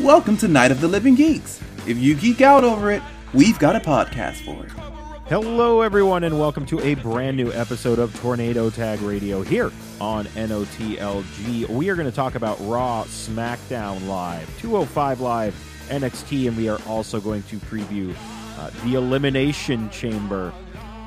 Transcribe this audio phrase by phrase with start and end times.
[0.00, 1.60] Welcome to Night of the Living Geeks.
[1.88, 3.02] If you geek out over it,
[3.34, 4.95] we've got a podcast for it.
[5.28, 10.26] Hello, everyone, and welcome to a brand new episode of Tornado Tag Radio here on
[10.26, 11.68] NOTLG.
[11.68, 16.78] We are going to talk about Raw, SmackDown Live, 205 Live, NXT, and we are
[16.86, 18.14] also going to preview
[18.56, 20.52] uh, the Elimination Chamber.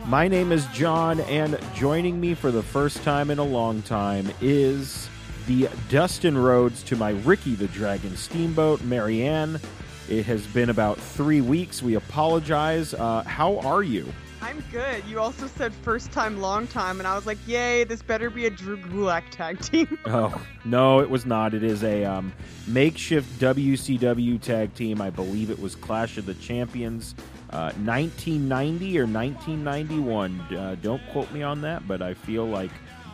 [0.05, 4.29] My name is John, and joining me for the first time in a long time
[4.41, 5.07] is
[5.47, 9.61] the Dustin Rhodes to my Ricky the Dragon Steamboat, Marianne.
[10.09, 11.83] It has been about three weeks.
[11.83, 12.95] We apologize.
[12.95, 14.11] Uh, how are you?
[14.41, 15.03] I'm good.
[15.05, 18.47] You also said first time, long time, and I was like, yay, this better be
[18.47, 19.99] a Drew Gulak tag team.
[20.07, 21.53] Oh no, it was not.
[21.53, 22.33] It is a um,
[22.65, 24.99] makeshift WCW tag team.
[24.99, 27.13] I believe it was Clash of the Champions,
[27.51, 30.39] uh, 1990 or 1991.
[30.39, 32.71] Uh, don't quote me on that, but I feel like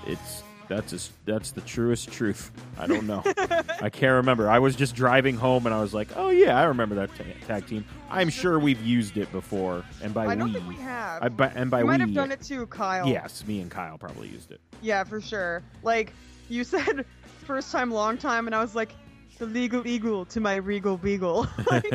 [0.08, 2.52] it's that's as, that's the truest truth.
[2.78, 3.22] I don't know.
[3.82, 4.50] I can't remember.
[4.50, 7.24] I was just driving home and I was like, oh yeah, I remember that ta-
[7.48, 7.86] tag team.
[8.10, 11.24] I'm sure we've used it before, and by I don't we, think we have.
[11.24, 13.08] I, by, and by you might we, have done it too, Kyle.
[13.08, 14.62] yes, me and Kyle probably used it.
[14.82, 15.64] Yeah, for sure.
[15.84, 16.14] Like,
[16.50, 17.06] you said
[17.46, 18.92] first time, long time, and I was like,
[19.38, 21.48] the legal eagle to my regal beagle.
[21.72, 21.92] Like,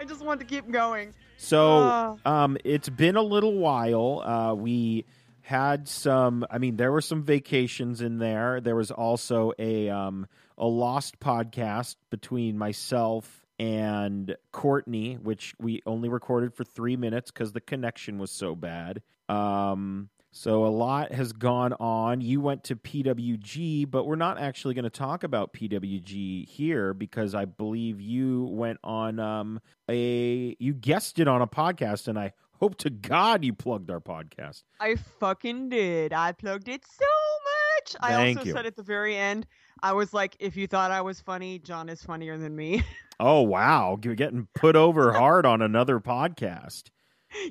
[0.00, 1.12] I just wanted to keep going.
[1.38, 2.18] So, Oh.
[2.24, 4.20] um, it's been a little while.
[4.24, 5.04] Uh, we
[5.48, 6.44] had some.
[6.50, 8.60] I mean, there were some vacations in there.
[8.60, 10.26] There was also a um,
[10.58, 17.52] a lost podcast between myself and Courtney, which we only recorded for three minutes because
[17.52, 19.00] the connection was so bad.
[19.30, 22.20] Um, so a lot has gone on.
[22.20, 27.34] You went to PWG, but we're not actually going to talk about PWG here because
[27.34, 32.34] I believe you went on um, a you guessed it on a podcast, and I
[32.60, 34.62] hope to God you plugged our podcast.
[34.80, 36.12] I fucking did.
[36.12, 37.96] I plugged it so much.
[38.00, 38.52] Thank I also you.
[38.52, 39.46] said at the very end,
[39.82, 42.82] I was like, if you thought I was funny, John is funnier than me.
[43.20, 46.84] Oh wow, you're getting put over hard on another podcast.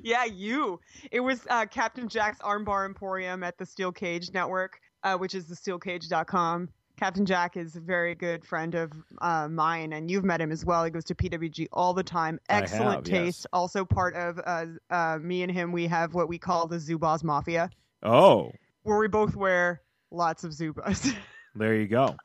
[0.02, 0.80] yeah, you.
[1.12, 5.46] It was uh, Captain Jack's Armbar Emporium at the Steel Cage Network, uh, which is
[5.46, 6.70] the steelcage.com.
[6.98, 10.64] Captain Jack is a very good friend of uh, mine, and you've met him as
[10.64, 10.84] well.
[10.84, 12.40] He goes to PWG all the time.
[12.48, 13.24] Excellent have, yes.
[13.24, 13.46] taste.
[13.52, 17.22] Also part of uh, uh, me and him, we have what we call the Zubaz
[17.22, 17.70] Mafia,
[18.02, 18.50] Oh,
[18.82, 21.14] where we both wear lots of Zubaz.
[21.54, 22.16] there you go.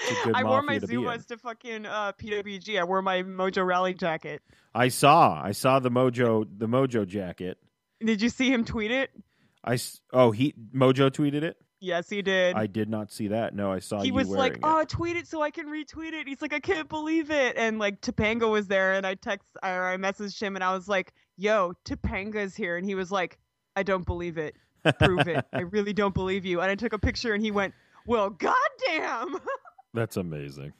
[0.00, 0.86] It's a good I wore my to.
[0.86, 2.80] Zubaz to fucking uh, PWG.
[2.80, 4.42] I wore my Mojo Rawley jacket.
[4.74, 7.58] I saw, I saw the Mojo, the Mojo jacket.
[8.00, 9.10] Did you see him tweet it?
[9.62, 11.56] I s- oh he Mojo tweeted it.
[11.82, 12.54] Yes, he did.
[12.54, 13.56] I did not see that.
[13.56, 14.60] No, I saw he was like, it.
[14.62, 17.80] "Oh, tweet it so I can retweet it." He's like, "I can't believe it." And
[17.80, 21.12] like Topanga was there, and I text or I messaged him, and I was like,
[21.36, 23.36] "Yo, Topanga's here," and he was like,
[23.74, 24.54] "I don't believe it.
[25.00, 25.44] Prove it.
[25.52, 27.74] I really don't believe you." And I took a picture, and he went,
[28.06, 29.40] "Well, goddamn."
[29.92, 30.74] That's amazing.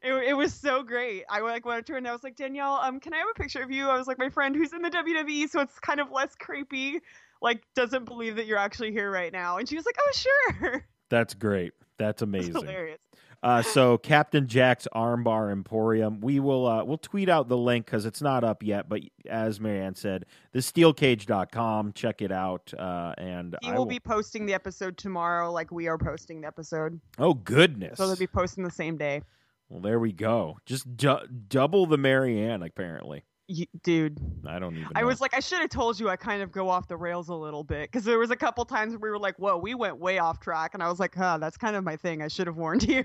[0.00, 1.24] It, it was so great.
[1.28, 3.34] I like went to her and I was like, Danielle, um, can I have a
[3.34, 3.88] picture of you?
[3.88, 7.00] I was like, my friend who's in the WWE, so it's kind of less creepy.
[7.42, 9.58] Like, doesn't believe that you're actually here right now.
[9.58, 10.84] And she was like, oh, sure.
[11.10, 11.72] That's great.
[11.98, 12.54] That's amazing.
[12.54, 12.98] hilarious.
[13.42, 16.20] Uh, so Captain Jack's Armbar Emporium.
[16.20, 18.88] We will uh, we'll tweet out the link because it's not up yet.
[18.88, 21.92] But as Marianne said, the steelcage.com.
[21.92, 22.72] Check it out.
[22.76, 26.46] Uh, and He I will be posting the episode tomorrow, like we are posting the
[26.48, 26.98] episode.
[27.18, 27.98] Oh goodness.
[27.98, 29.22] So they'll be posting the same day.
[29.68, 30.56] well, there we go.
[30.66, 32.62] Just du- double the Marianne.
[32.62, 34.88] Apparently, You, dude, I don't even.
[34.96, 35.06] I know.
[35.06, 37.34] was like, I should have told you I kind of go off the rails a
[37.34, 40.18] little bit because there was a couple times we were like, whoa, we went way
[40.18, 40.74] off track.
[40.74, 42.22] And I was like, huh, that's kind of my thing.
[42.22, 43.04] I should have warned you.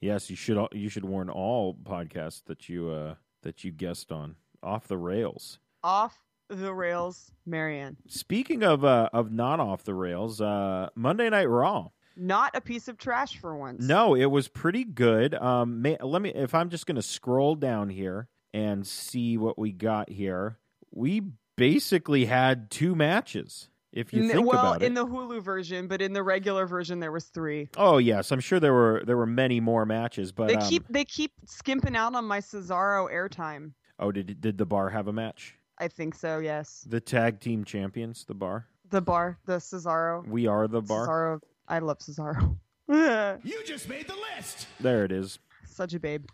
[0.00, 0.58] Yes, you should.
[0.72, 5.58] You should warn all podcasts that you uh, that you guest on off the rails.
[5.84, 6.18] off
[6.48, 7.96] the rails, Marianne.
[8.08, 11.88] Speaking of uh, of not off the rails, uh, Monday Night Raw.
[12.18, 13.82] Not a piece of trash for once.
[13.82, 15.34] No, it was pretty good.
[15.34, 19.58] Um, may, let me if I'm just going to scroll down here and see what
[19.58, 20.58] we got here.
[20.90, 21.22] We
[21.56, 23.68] basically had two matches.
[23.92, 24.86] If you N- think well, about it.
[24.86, 27.68] in the Hulu version, but in the regular version, there was three.
[27.76, 30.86] oh yes, I'm sure there were there were many more matches, but they um, keep
[30.88, 33.72] they keep skimping out on my Cesaro airtime.
[33.98, 35.54] oh did did the bar have a match?
[35.78, 36.38] I think so.
[36.38, 38.66] Yes, The tag team champions, the bar.
[38.90, 40.26] the bar, the Cesaro.
[40.26, 41.06] We are the bar.
[41.06, 41.40] Cesaro.
[41.68, 42.56] I love Cesaro.
[43.42, 44.66] You just made the list.
[44.80, 45.38] There it is.
[45.66, 46.26] Such a babe.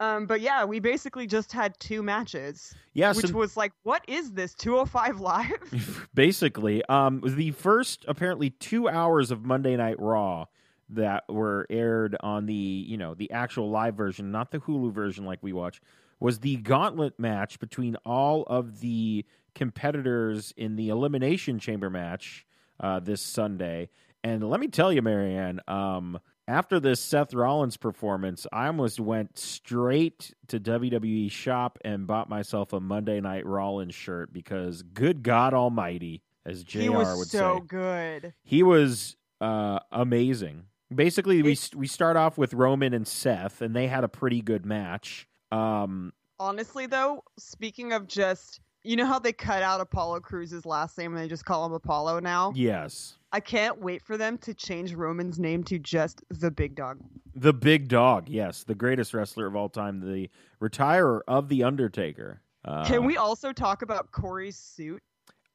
[0.00, 4.04] Um, but yeah, we basically just had two matches, Yeah, which so was like, what
[4.06, 6.08] is this 205 live?
[6.14, 10.46] basically, um, the first apparently two hours of Monday Night Raw
[10.90, 15.24] that were aired on the you know the actual live version, not the Hulu version
[15.24, 15.80] like we watch,
[16.20, 19.24] was the gauntlet match between all of the
[19.54, 22.46] competitors in the Elimination Chamber match
[22.80, 23.90] uh, this Sunday.
[24.24, 26.18] And let me tell you, Marianne, um,
[26.48, 32.72] after this Seth Rollins performance, I almost went straight to WWE shop and bought myself
[32.72, 36.78] a Monday Night Rollins shirt because, good God Almighty, as Jr.
[36.80, 38.34] he was would so say, good.
[38.42, 40.64] he was uh, amazing.
[40.92, 44.64] Basically, we we start off with Roman and Seth, and they had a pretty good
[44.64, 45.28] match.
[45.52, 50.96] Um, Honestly, though, speaking of just, you know how they cut out Apollo Crews's last
[50.96, 52.52] name and they just call him Apollo now?
[52.56, 56.98] yes, I can't wait for them to change Roman's name to just the Big Dog.
[57.34, 58.28] the Big Dog.
[58.28, 60.30] Yes, the greatest wrestler of all time, the
[60.60, 62.40] retirer of the Undertaker.
[62.64, 65.02] Uh, Can we also talk about Corey's suit?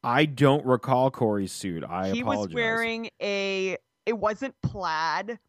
[0.03, 1.83] I don't recall Corey's suit.
[1.83, 2.47] I he apologize.
[2.47, 5.39] was wearing a it wasn't plaid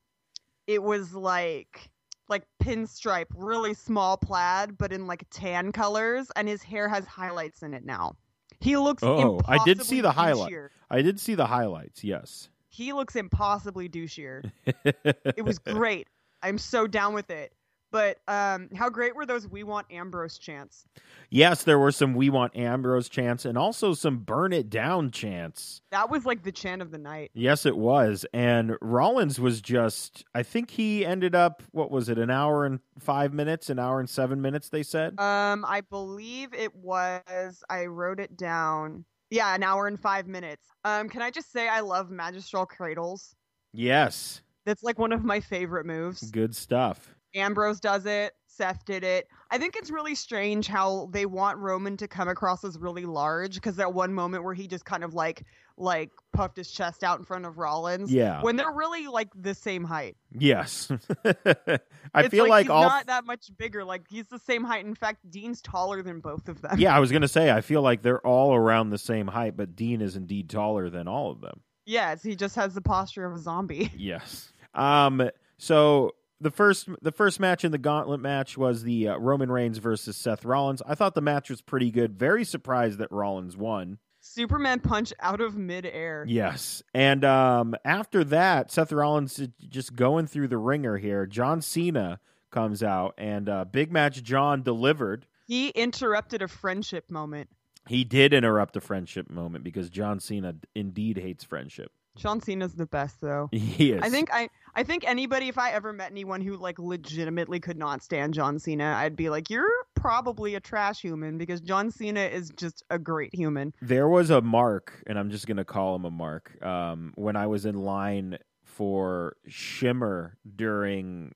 [0.67, 1.91] it was like
[2.29, 7.63] like pinstripe really small plaid but in like tan colors and his hair has highlights
[7.63, 8.15] in it now
[8.65, 10.53] he looks Oh, I did see the highlight.
[10.53, 10.69] douchier.
[10.91, 12.03] I did see the highlights.
[12.03, 14.51] Yes, he looks impossibly douchier
[14.85, 16.09] it was great
[16.43, 17.53] i'm so down with it
[17.95, 20.87] but um how great were those we want ambrose chants
[21.31, 25.81] yes, there were some "We Want Ambrose" chants and also some "Burn It Down" chants.
[25.91, 28.25] that was like the chant of the night Yes, it was.
[28.33, 32.81] And Rollins was just, I think he ended up, what was it, an hour and
[32.99, 35.19] five minutes, an hour and seven minutes, they said?
[35.19, 37.63] Um, I believe it was.
[37.69, 39.05] I wrote it down.
[39.31, 40.67] Yeah, an hour and five minutes.
[40.85, 43.35] Um, can I just say I love magistral cradles?
[43.73, 44.41] yes.
[44.67, 46.31] That's like one of my favorite moves.
[46.31, 47.15] Good stuff.
[47.35, 48.35] Ambrose does it.
[48.47, 49.27] Seth did it.
[49.51, 53.55] I think it's really strange how they want Roman to come across as really large
[53.57, 55.45] because that one moment where he just kind of like
[55.77, 58.13] like puffed his chest out in front of Rollins.
[58.13, 58.41] Yeah.
[58.43, 60.17] When they're really like the same height.
[60.39, 60.89] Yes.
[61.25, 62.85] I It's feel like, he's all.
[62.85, 63.85] not that much bigger.
[63.85, 64.85] Like he's the same height.
[64.85, 66.79] In fact, Dean's taller than both of them.
[66.79, 69.57] yeah, I was going to say, I feel like they're all around the same height,
[69.57, 71.61] but Dean is indeed taller than all of them.
[71.87, 73.91] Yes, he just has the posture of a zombie.
[73.97, 74.53] Yes.
[74.75, 75.29] Um.
[75.59, 79.79] So the first the first match in the gauntlet match was the uh, Roman Reigns
[79.79, 80.83] versus Seth Rollins.
[80.87, 82.19] I thought the match was pretty good.
[82.19, 83.99] Very surprised that Rollins won.
[84.21, 86.25] Superman punch out of midair.
[86.27, 86.83] Yes.
[86.95, 91.27] And um after that, Seth Rollins is just going through the ringer here.
[91.27, 92.21] John Cena
[92.51, 95.27] comes out and uh, big match John delivered.
[95.47, 97.51] He interrupted a friendship moment.
[97.87, 101.93] He did interrupt a friendship moment because John Cena indeed hates friendship.
[102.17, 103.49] John Cena's the best though.
[103.53, 104.01] He is.
[104.03, 107.79] I think I I think anybody if I ever met anyone who like legitimately could
[107.79, 112.21] not stand John Cena, I'd be like, You're probably a trash human because John Cena
[112.21, 113.73] is just a great human.
[113.81, 117.37] There was a mark, and I'm just going to call him a mark, um, when
[117.37, 121.35] I was in line for Shimmer during,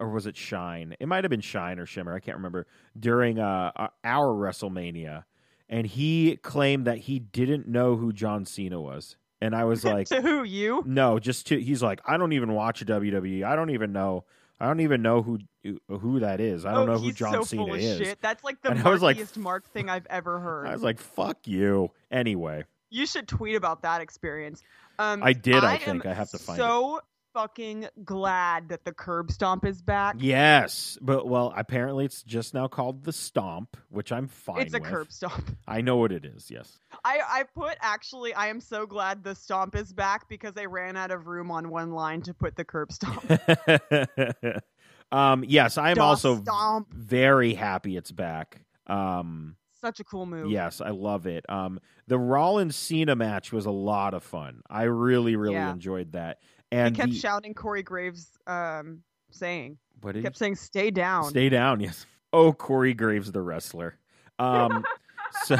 [0.00, 0.96] or was it Shine?
[0.98, 2.14] It might have been Shine or Shimmer.
[2.14, 2.66] I can't remember.
[2.98, 5.24] During uh, uh, our WrestleMania.
[5.68, 9.16] And he claimed that he didn't know who John Cena was.
[9.40, 10.82] And I was like, to who you?
[10.86, 13.44] no, just to, he's like, I don't even watch WWE.
[13.44, 14.24] I don't even know.
[14.60, 15.38] I don't even know who
[15.88, 16.64] who that is.
[16.64, 17.98] I don't oh, know who John so Cena is.
[17.98, 18.20] shit.
[18.20, 20.66] That's like the And like, mark thing I've ever heard.
[20.66, 21.90] I was like, fuck you.
[22.10, 24.62] Anyway, You should tweet about that experience.
[24.98, 26.06] Um, I did, I am think.
[26.06, 27.00] I have to find so
[27.38, 30.16] fucking glad that the curb stomp is back.
[30.18, 34.80] Yes, but well, apparently it's just now called the Stomp, which I'm fine it's a
[34.80, 34.88] with.
[34.88, 35.56] curb stomp.
[35.68, 36.50] I know what it is.
[36.50, 36.78] Yes.
[37.04, 40.96] I, I put actually I am so glad the stomp is back because I ran
[40.96, 43.24] out of room on one line to put the curb stomp.
[45.12, 45.44] um.
[45.46, 46.92] Yes, I am also stomp.
[46.92, 48.62] very happy it's back.
[48.88, 49.54] Um.
[49.80, 50.50] Such a cool move.
[50.50, 51.48] Yes, I love it.
[51.48, 51.78] Um.
[52.08, 54.62] The Rollins Cena match was a lot of fun.
[54.68, 55.70] I really, really Yeah.
[55.70, 56.38] enjoyed that.
[56.70, 59.78] He kept the, shouting Corey Graves um saying.
[60.00, 61.24] what He kept saying stay down.
[61.24, 62.06] Stay down, yes.
[62.32, 63.98] Oh, Corey Graves, the wrestler.
[64.38, 64.84] Um,
[65.44, 65.56] so,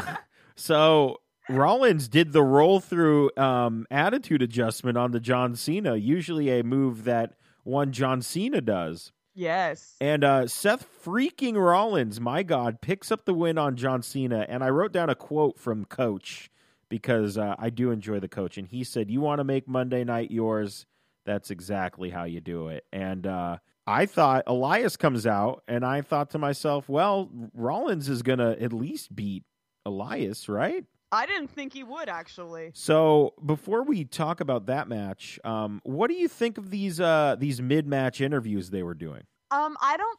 [0.55, 6.63] so Rollins did the roll through um, attitude adjustment on the John Cena, usually a
[6.63, 7.35] move that
[7.65, 9.13] one John Cena does.
[9.35, 9.97] yes.
[10.01, 14.45] And uh, Seth freaking Rollins, my God, picks up the win on John Cena.
[14.49, 16.51] And I wrote down a quote from Coach
[16.89, 18.59] because uh, I do enjoy the coach.
[18.59, 20.87] And he said, You want to make Monday night yours?
[21.29, 22.85] That's exactly how you do it.
[22.91, 28.23] And uh, I thought Elias comes out, and I thought to myself, Well, Rollins is
[28.23, 29.45] going to at least beat
[29.85, 30.85] Elias, right?
[31.13, 32.71] I didn't think he would actually.
[32.75, 37.37] So before we talk about that match, um, what do you think of these uh,
[37.39, 39.23] these mid match interviews they were doing?
[39.51, 40.19] Um, I don't.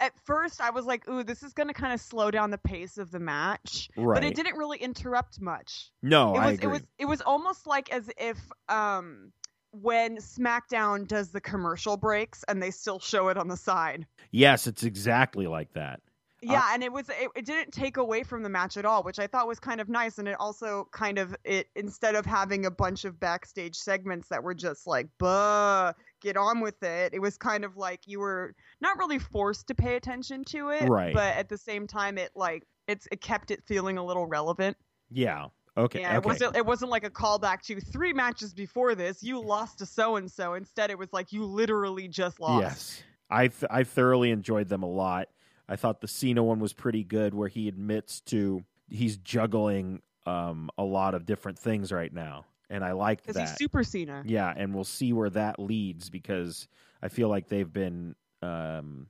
[0.00, 2.58] at first I was like, "Ooh, this is going to kind of slow down the
[2.58, 4.14] pace of the match," Right.
[4.16, 5.90] but it didn't really interrupt much.
[6.02, 9.30] No, it I was it was it was almost like as if um
[9.82, 14.06] when SmackDown does the commercial breaks and they still show it on the side.
[14.30, 16.00] Yes, it's exactly like that.
[16.44, 19.02] Yeah, uh, and it was it, it didn't take away from the match at all,
[19.02, 20.18] which I thought was kind of nice.
[20.18, 24.42] And it also kind of it instead of having a bunch of backstage segments that
[24.42, 28.54] were just like, "Buh, get on with it." It was kind of like you were
[28.80, 31.14] not really forced to pay attention to it, Right.
[31.14, 34.76] But at the same time, it like it's it kept it feeling a little relevant.
[35.10, 35.46] Yeah.
[35.76, 36.00] Okay.
[36.00, 39.22] Yeah, it wasn't it wasn't like a callback to three matches before this.
[39.22, 40.54] You lost to so and so.
[40.54, 42.62] Instead, it was like you literally just lost.
[42.62, 45.28] Yes, I th- I thoroughly enjoyed them a lot.
[45.68, 50.70] I thought the Cena one was pretty good, where he admits to he's juggling um,
[50.78, 53.34] a lot of different things right now, and I liked that.
[53.34, 53.48] because that.
[53.48, 54.22] he's Super Cena.
[54.24, 56.68] Yeah, and we'll see where that leads because
[57.02, 59.08] I feel like they've been, um,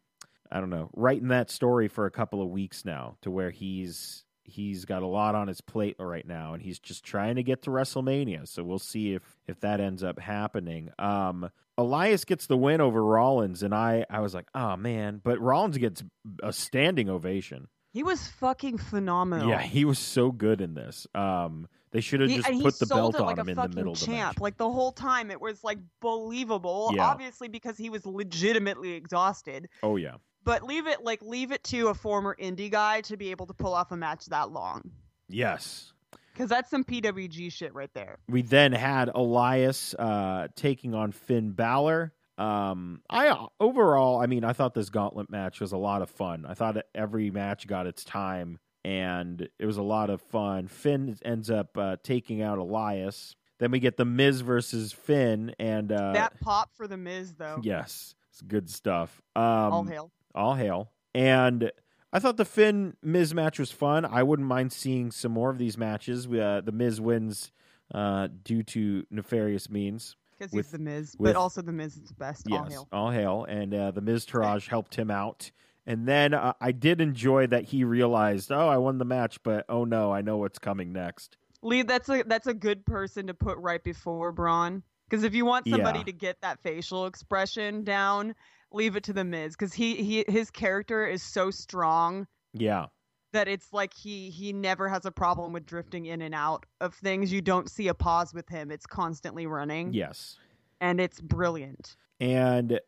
[0.51, 4.24] I don't know, writing that story for a couple of weeks now, to where he's
[4.45, 7.63] he's got a lot on his plate right now, and he's just trying to get
[7.63, 8.47] to WrestleMania.
[8.47, 10.91] So we'll see if if that ends up happening.
[10.99, 15.41] Um, Elias gets the win over Rollins, and I I was like, oh man, but
[15.41, 16.03] Rollins gets
[16.43, 17.69] a standing ovation.
[17.93, 19.49] He was fucking phenomenal.
[19.49, 21.07] Yeah, he was so good in this.
[21.15, 23.93] Um, they should have just he put the belt on like him in the middle
[23.93, 24.35] of the champ.
[24.37, 24.41] match.
[24.41, 26.91] Like the whole time, it was like believable.
[26.93, 27.07] Yeah.
[27.07, 29.69] Obviously, because he was legitimately exhausted.
[29.81, 30.17] Oh yeah.
[30.45, 33.55] But leave it like leave it to a former indie guy to be able to
[33.55, 34.91] pull off a match that long.
[35.29, 35.93] Yes.
[36.33, 38.19] Because that's some PWG shit right there.
[38.29, 42.13] We then had Elias uh, taking on Finn Balor.
[42.37, 46.45] Um, I overall, I mean, I thought this gauntlet match was a lot of fun.
[46.47, 50.67] I thought every match got its time, and it was a lot of fun.
[50.67, 53.37] Finn ends up uh, taking out Elias.
[53.61, 57.61] Then we get the Miz versus Finn, and uh, that pop for the Miz though.
[57.63, 59.23] yes, it's good stuff.
[59.37, 60.11] Um, All hail.
[60.35, 60.91] All hail.
[61.15, 61.71] And
[62.13, 64.05] I thought the Finn Miz match was fun.
[64.05, 66.27] I wouldn't mind seeing some more of these matches.
[66.29, 67.53] We, Uh, the Miz wins
[67.93, 70.17] uh, due to nefarious means.
[70.39, 72.47] Because he's the Miz, with- but also the Miz is the best.
[72.51, 72.89] All Yes, hail.
[72.93, 73.45] all hail.
[73.49, 75.51] And uh, the Miztourage helped him out.
[75.87, 79.67] And then uh, I did enjoy that he realized, oh, I won the match, but
[79.69, 81.37] oh no, I know what's coming next.
[81.63, 84.83] Lee, that's a that's a good person to put right before Braun.
[85.09, 86.05] Because if you want somebody Yeah.
[86.07, 88.35] to get that facial expression down,
[88.75, 89.55] leave it to the Miz.
[89.57, 92.87] Because he, he his character is so strong Yeah,
[93.33, 96.95] that it's like he he never has a problem with drifting in and out of
[96.95, 97.33] things.
[97.33, 98.71] You don't see a pause with him.
[98.71, 99.93] It's constantly running.
[99.93, 100.37] yes.
[100.81, 101.97] And it's brilliant.
[102.21, 102.79] And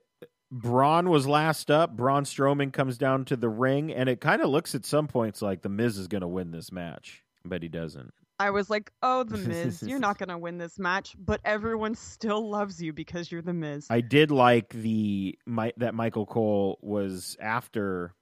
[0.50, 1.96] Braun was last up.
[1.96, 5.40] Braun Strowman comes down to the ring, and it kind of looks at some points
[5.40, 8.12] like the Miz is going to win this match, but he doesn't.
[8.38, 12.50] I was like, oh, the Miz, you're not gonna win this match, but everyone still
[12.50, 13.86] loves you because you're the Miz.
[13.90, 18.14] I did like the my, that Michael Cole was after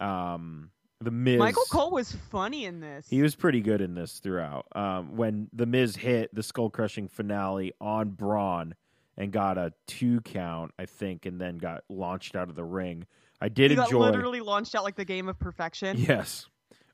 [0.00, 1.38] um, the Miz.
[1.38, 3.06] Michael Cole was funny in this.
[3.08, 4.66] He was pretty good in this throughout.
[4.74, 8.74] Um, when the Miz hit the skull crushing finale on Braun
[9.16, 13.06] and got a two count, I think, and then got launched out of the ring.
[13.40, 14.00] I did he got enjoy.
[14.00, 15.96] literally launched out like the game of perfection.
[15.98, 16.46] Yes,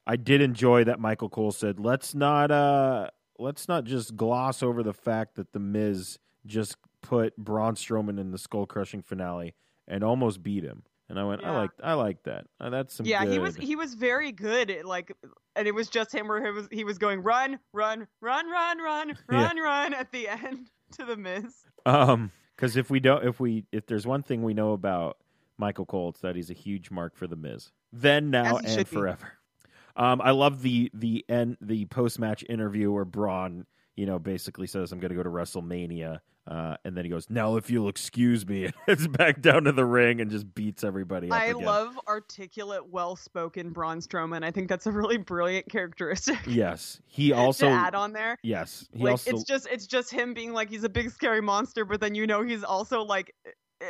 [0.07, 1.01] I did enjoy that.
[1.01, 5.59] Michael Cole said, "Let's not uh, let's not just gloss over the fact that the
[5.59, 9.55] Miz just put Braun Strowman in the skull crushing finale
[9.89, 12.47] and almost beat him." And I went, "I like, I like that.
[12.61, 13.33] Uh, that's some yeah, good.
[13.33, 14.71] he was he was very good.
[14.71, 15.13] At, like,
[15.55, 18.79] and it was just him where he was he was going run, run, run, run,
[18.79, 19.47] run, Yeah.
[19.47, 21.65] run, run at the end to the Miz.
[21.85, 25.19] Um, because if we don't, if we, if there's one thing we know about
[25.59, 27.71] Michael Cole, it's that he's a huge mark for the Miz.
[27.93, 28.97] Then, now, and should be.
[29.97, 34.67] Um, I love the the end the post match interview where Braun, you know, basically
[34.67, 37.88] says, "I'm going to go to WrestleMania," uh, and then he goes, "Now, if you'll
[37.88, 41.31] excuse me," it's back down to the ring and just beats everybody.
[41.31, 41.65] Up I again.
[41.65, 44.45] love articulate, well spoken Braun Strowman.
[44.45, 47.69] I think that's a really brilliant characteristic Yes, he also.
[47.69, 48.37] add on there.
[48.43, 49.31] Yes, he like also.
[49.31, 52.26] it's just it's just him being like he's a big scary monster, but then you
[52.26, 53.35] know he's also like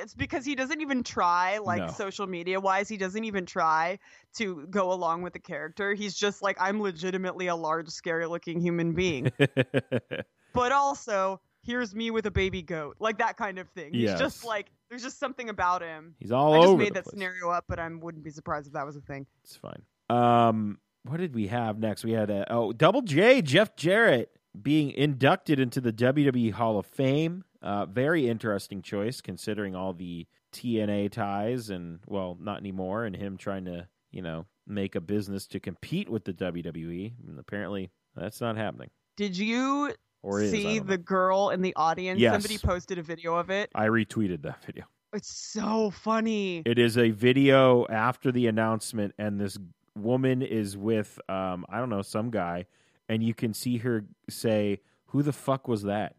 [0.03, 1.89] it's because he doesn't even try like No.
[1.89, 3.99] social media wise he doesn't even try
[4.37, 8.61] to go along with the character he's just like i'm legitimately a large scary looking
[8.61, 9.31] human being
[10.53, 14.45] but also here's me with a baby goat like that kind of thing he's just
[14.45, 17.11] like there's just something about him he's all i just over made that place.
[17.13, 19.83] scenario up but i wouldn't be surprised if that was a thing It's fine.
[20.09, 22.05] Um, what did we have next?
[22.05, 26.87] We had a, oh Double J Jeff Jarrett being inducted into the WWE Hall of
[26.87, 27.45] Fame.
[27.67, 33.37] Uh, very interesting choice considering all the TNA ties and well, not anymore, and him
[33.37, 37.13] trying to you know make a business to compete with the WWE.
[37.27, 38.91] And apparently, that's not happening.
[39.17, 39.93] did you
[40.25, 42.33] is see the girl in the audience Yes.
[42.33, 44.85] somebody posted a video of it I retweeted that video.
[45.13, 46.63] It's so funny.
[46.67, 49.57] It is a video after the announcement, and this
[49.97, 52.67] woman is with, um, I don't know, some guy,
[53.09, 56.17] and you can see her say, Who the fuck was that?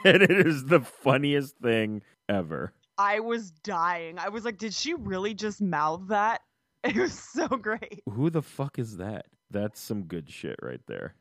[0.04, 2.72] and it is the funniest thing ever.
[2.98, 4.18] I was dying.
[4.18, 6.40] I was like, did she really just mouth that?
[6.84, 8.02] It was so great.
[8.08, 9.26] Who the fuck is that?
[9.50, 11.16] That's some good shit right there.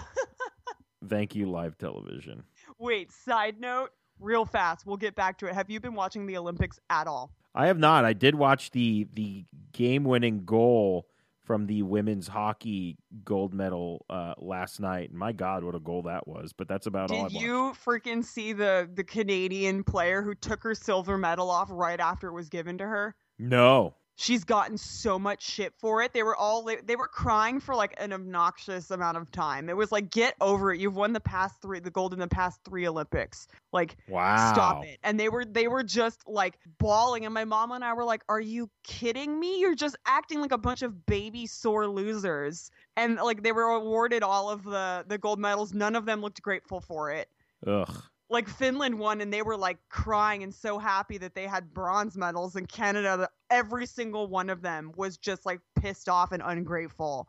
[1.08, 2.44] Thank you, live television.
[2.78, 4.86] Wait, side note, real fast.
[4.86, 5.54] We'll get back to it.
[5.54, 7.32] Have you been watching the Olympics at all?
[7.54, 8.06] I have not.
[8.06, 11.06] I did watch the the game winning goal
[11.44, 15.12] from the women's hockey gold medal uh, last night.
[15.12, 16.52] My God, what a goal that was!
[16.52, 17.26] But that's about all.
[17.26, 17.44] I Did watched.
[17.44, 22.28] you freaking see the the Canadian player who took her silver medal off right after
[22.28, 23.14] it was given to her?
[23.38, 23.94] No.
[24.16, 26.12] She's gotten so much shit for it.
[26.12, 29.68] They were all they were crying for like an obnoxious amount of time.
[29.68, 30.80] It was like, get over it.
[30.80, 33.48] You've won the past three, the gold in the past three Olympics.
[33.72, 34.52] Like, Wow.
[34.52, 34.98] stop it.
[35.02, 37.24] And they were they were just like bawling.
[37.24, 39.58] And my mom and I were like, Are you kidding me?
[39.60, 42.70] You're just acting like a bunch of baby sore losers.
[42.96, 45.74] And like they were awarded all of the the gold medals.
[45.74, 47.28] None of them looked grateful for it
[47.66, 48.02] Ugh.
[48.30, 52.16] Like Finland won and they were like crying and so happy that they had bronze
[52.16, 57.28] medals and Canada every single one of them was just like pissed off and ungrateful.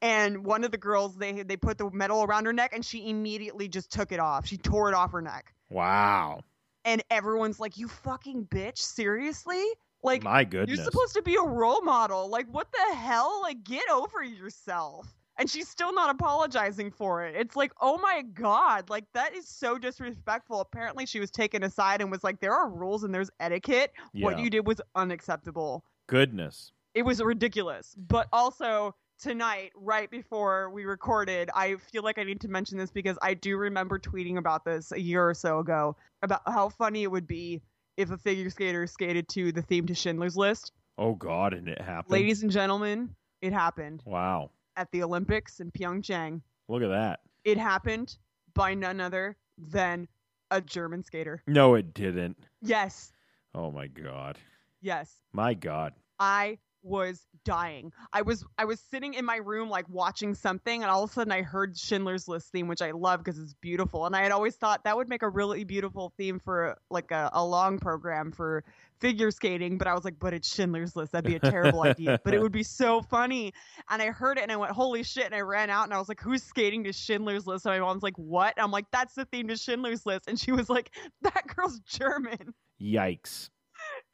[0.00, 3.08] And one of the girls they they put the medal around her neck and she
[3.08, 4.46] immediately just took it off.
[4.46, 5.52] She tore it off her neck.
[5.70, 6.42] Wow.
[6.84, 9.64] And everyone's like, "You fucking bitch, seriously?"
[10.02, 10.76] Like My goodness.
[10.76, 12.28] you're supposed to be a role model.
[12.28, 13.40] Like, what the hell?
[13.42, 15.08] Like, get over yourself.
[15.36, 17.34] And she's still not apologizing for it.
[17.34, 18.88] It's like, oh my God.
[18.88, 20.60] Like, that is so disrespectful.
[20.60, 23.92] Apparently, she was taken aside and was like, there are rules and there's etiquette.
[24.14, 25.84] What you did was unacceptable.
[26.06, 26.72] Goodness.
[26.94, 27.96] It was ridiculous.
[28.08, 32.90] But also, tonight, right before we recorded, I feel like I need to mention this
[32.90, 37.02] because I do remember tweeting about this a year or so ago about how funny
[37.02, 37.62] it would be
[37.96, 40.72] if a figure skater skated to the theme to Schindler's List.
[40.98, 42.12] Oh God, and it happened.
[42.12, 44.50] Ladies and gentlemen, it happened Wow.
[44.76, 46.40] At the Olympics in Pyeongchang.
[46.68, 47.20] Look at that.
[47.44, 48.16] It happened
[48.54, 50.08] by none other than
[50.50, 51.42] a German skater.
[51.46, 52.36] No, it didn't.
[52.62, 53.12] Yes,
[53.54, 54.38] Oh my God.
[54.80, 55.20] yes.
[55.32, 55.92] My God.
[56.18, 57.92] I was dying.
[58.12, 61.12] I was I was sitting in my room like watching something and all of a
[61.12, 64.06] sudden I heard Schindler's List theme which I love because it's beautiful.
[64.06, 67.30] And I had always thought that would make a really beautiful theme for like a,
[67.32, 68.64] a long program for
[69.00, 71.12] figure skating but I was like but it's Schindler's List.
[71.12, 72.20] That'd be a terrible idea.
[72.24, 73.52] But it would be so funny.
[73.90, 75.98] And I heard it and I went holy shit and I ran out and I
[75.98, 77.66] was like who's skating to Schindler's List?
[77.66, 78.54] And my mom's like what?
[78.56, 80.28] And I'm like that's the theme to Schindler's List.
[80.28, 80.90] And she was like
[81.22, 82.54] that girl's German.
[82.80, 83.48] Yikes.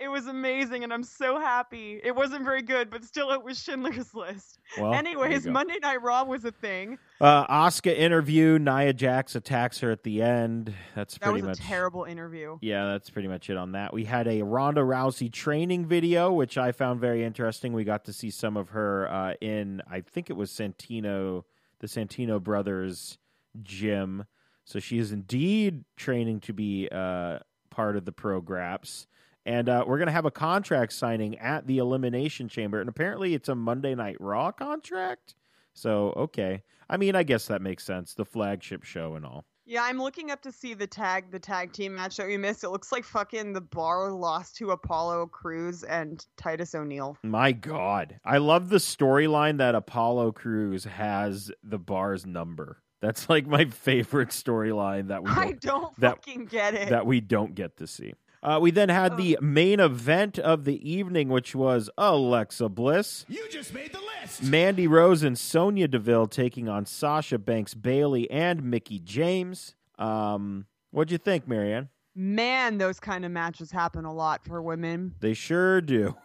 [0.01, 2.01] It was amazing and I'm so happy.
[2.03, 4.59] It wasn't very good, but still it was Schindler's List.
[4.79, 4.95] Well.
[4.95, 5.47] Anyways.
[5.47, 6.99] Monday Night Raw was a thing.
[7.21, 8.59] Uh, Asuka interview.
[8.59, 10.73] Nia Jax attacks her at the end.
[10.95, 12.59] That's That pretty was much a terrible interview.
[12.63, 13.93] Yeah, that's pretty much it on that.
[13.93, 17.73] We had a Ronda Rousey training video, which I found very interesting.
[17.75, 21.45] We got to see some of her uh, in, I think it was Santino,
[21.81, 23.19] the Santino brothers
[23.63, 24.25] gym.
[24.65, 29.07] So she is indeed training to be uh, part of the Pro Graps.
[29.47, 32.81] And uh, we're going to have a contract signing at the Elimination Chamber.
[32.81, 35.35] And apparently it's a Monday Night Raw contract.
[35.73, 36.63] So, okay.
[36.89, 38.15] I mean, I guess that makes sense.
[38.15, 39.45] The flagship show and all.
[39.65, 42.65] Yeah, I'm looking up to see the tag the tag team match that we missed.
[42.65, 47.17] It looks like fucking the bar lost to Apollo Crews and Titus O'Neil.
[47.23, 48.19] My God.
[48.25, 52.83] I love the storyline that Apollo Crews has the bar's number.
[53.01, 56.89] That's like my favorite storyline that we I don't, that- fucking get it.
[56.91, 58.13] that we don't get to see.
[58.43, 63.47] Uh, we then had the main event of the evening, which was Alexa Bliss, You
[63.51, 64.43] just made the list.
[64.43, 69.75] Mandy Rose, and Sonya Deville taking on Sasha Banks, Bayley, and Mickie James.
[69.99, 71.91] Um, what'd you think, Marianne?
[72.15, 75.15] Man, those kind of matches happen a lot for women.
[75.21, 76.17] They sure do.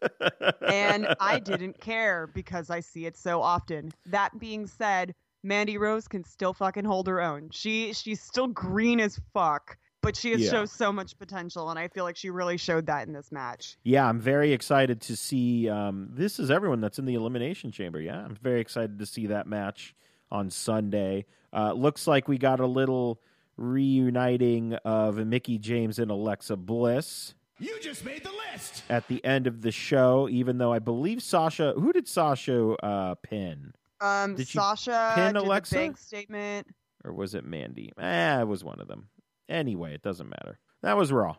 [0.68, 3.92] and I didn't care because I see it so often.
[4.06, 7.50] That being said, Mandy Rose can still fucking hold her own.
[7.50, 10.50] She she's still green as fuck, but she has Yeah.
[10.50, 13.76] shows so much potential, and I feel like she really showed that in this match.
[13.84, 15.68] Yeah, I'm very excited to see.
[15.68, 18.00] Um, this is everyone that's in the Elimination Chamber.
[18.00, 19.94] Yeah, I'm very excited to see that match
[20.30, 21.24] on Sunday.
[21.52, 23.20] Uh, looks like we got a little
[23.56, 28.82] reuniting of Mickie James and Alexa Bliss You just made the list.
[28.88, 31.74] at the end of the show, even though I believe Sasha.
[31.76, 33.72] Who did Sasha uh, pin?
[34.00, 35.74] Um, Did Sasha pin did Alexa?
[35.74, 36.66] the bank statement.
[37.04, 37.92] Or was it Mandy?
[37.98, 39.08] Eh, it was one of them.
[39.52, 40.58] Anyway, it doesn't matter.
[40.82, 41.36] That was Raw.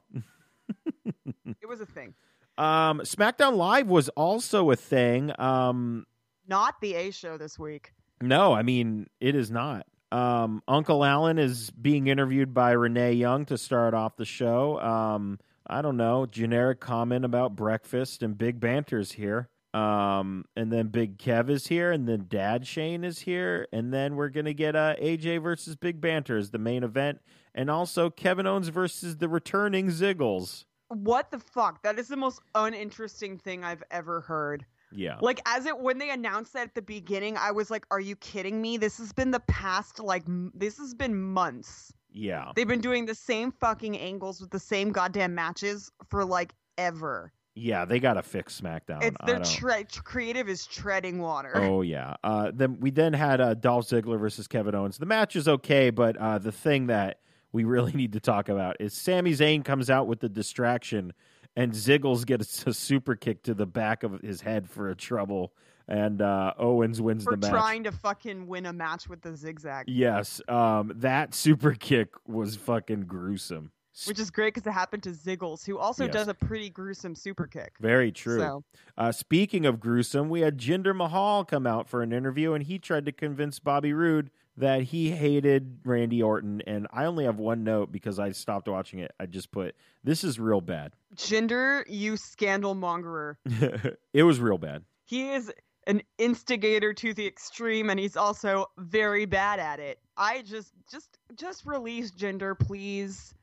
[1.46, 2.14] It was a thing.
[2.58, 5.32] Um, SmackDown Live was also a thing.
[5.40, 6.06] Um,
[6.48, 7.94] Not the A show this week.
[8.22, 9.86] No, I mean it is not.
[10.12, 14.80] Um, Uncle Alan is being interviewed by Renee Young to start off the show.
[14.80, 19.50] Um, I don't know, generic comment about breakfast and Big Banter's here.
[19.74, 24.16] Um, and then Big Kev is here, and then Dad Shane is here, and then
[24.16, 27.20] we're gonna get uh, AJ versus Big Banter as the main event,
[27.56, 30.66] and also Kevin Owens versus the returning Ziggles.
[30.90, 31.82] What the fuck?
[31.82, 34.64] That is the most uninteresting thing I've ever heard.
[34.96, 38.00] Yeah, Like as it when they announced that at the beginning, I was like, "Are
[38.00, 38.78] you kidding me?
[38.78, 41.92] This has been the past like m- this has been months.
[42.12, 46.54] yeah, They've been doing the same fucking angles with the same goddamn matches for like
[46.78, 47.32] ever.
[47.56, 47.86] Yeah.
[47.86, 49.04] They gotta fix SmackDown.
[49.04, 51.52] It's their tre- creative is treading water.
[51.56, 52.16] Oh yeah.
[52.24, 54.98] Uh, then we then had uh, Dolph Ziggler versus Kevin Owens.
[54.98, 57.20] The match is okay, but uh, the thing that
[57.52, 61.14] we really need to talk about is Sami Zayn comes out with the distraction,
[61.56, 65.54] and Ziggles gets a super kick to the back of his head for a trouble,
[65.88, 67.52] and uh, Owens wins for the match.
[67.52, 72.56] trying to fucking win a match with the zigzag, Yes, um, that super kick was
[72.56, 73.72] fucking gruesome.
[74.06, 76.14] Which is great because it happened to Ziggles, who also Yes.
[76.14, 77.74] does a pretty gruesome super kick.
[77.80, 78.40] Very true.
[78.40, 78.64] So
[78.98, 82.80] Uh, speaking of gruesome, we had Jinder Mahal come out for an interview, and he
[82.80, 86.62] tried to convince Bobby Roode that he hated Randy Orton.
[86.68, 89.12] And I only have one note because I stopped watching it.
[89.20, 93.38] I just put, "This is real bad." Jinder, you scandal mongerer.
[94.14, 94.84] it was real bad.
[95.06, 95.52] He is
[95.88, 100.00] an instigator to the extreme, and he's also very bad at it.
[100.16, 103.34] I just, just, just release Jinder, please.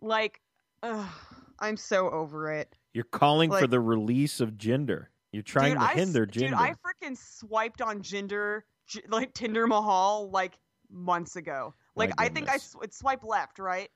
[0.00, 0.40] Like,
[0.82, 1.06] ugh,
[1.58, 2.74] I'm so over it.
[2.94, 5.10] You're calling for the release of gender.
[5.32, 8.64] You're trying dude, to I, hinder Dude, I freaking swiped on gender,
[9.08, 10.58] like Tinder Mahal, like
[10.90, 11.74] months ago.
[11.96, 13.90] Like, I think I sw- swipe left, right?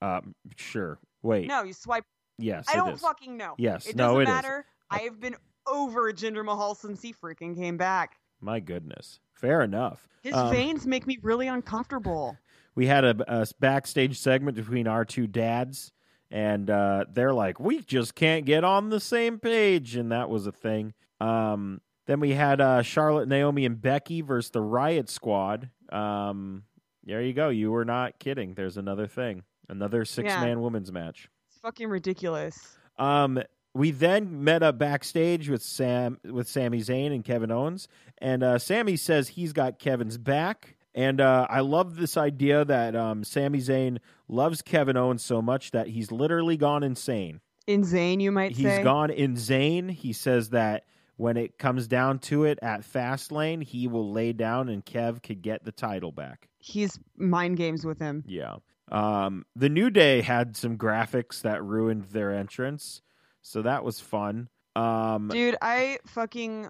[0.00, 0.98] Um, sure.
[1.22, 1.48] Wait.
[1.48, 2.04] No, you swipe.
[2.38, 3.00] Yes, I don't is.
[3.00, 3.54] fucking know.
[3.58, 3.86] Yes.
[3.86, 4.28] It no, doesn't it is.
[4.28, 4.66] matter.
[4.90, 5.34] I have been
[5.66, 8.18] over Jinder Mahal since he freaking came back.
[8.40, 9.18] My goodness.
[9.32, 10.06] Fair enough.
[10.22, 12.36] His Um, veins make me really uncomfortable.
[12.76, 15.90] We had a, a backstage segment between our two dads
[16.30, 20.46] and uh, they're like we just can't get on the same page and that was
[20.46, 20.94] a thing.
[21.20, 25.70] Um, then we had uh, charlotte naomi and becky versus the riot squad.
[25.90, 26.62] Um,
[27.04, 27.48] there you go.
[27.48, 28.54] You were not kidding.
[28.54, 29.42] There's another thing.
[29.68, 31.28] Another six-man women's match.
[31.50, 32.76] It's fucking ridiculous.
[32.98, 33.42] um,
[33.74, 38.58] we then met up backstage with Sam with Sami Zayn and Kevin Owens, and uh,
[38.58, 40.75] Sami says he's got Kevin's back.
[40.96, 45.70] And uh, I love this idea that um, Sami Zayn loves Kevin Owens so much
[45.72, 47.40] that he's literally gone insane.
[47.66, 48.76] Insane, you might He's say.
[48.76, 49.90] He's gone insane.
[49.90, 50.84] He says that
[51.16, 55.42] when it comes down to it at Fastlane, he will lay down and Kev could
[55.42, 56.48] get the title back.
[56.58, 58.24] He's mind games with him.
[58.26, 58.56] Yeah.
[58.90, 63.02] Um, the New Day had some graphics that ruined their entrance,
[63.42, 64.48] so that was fun.
[64.76, 66.68] Um, Dude, I fucking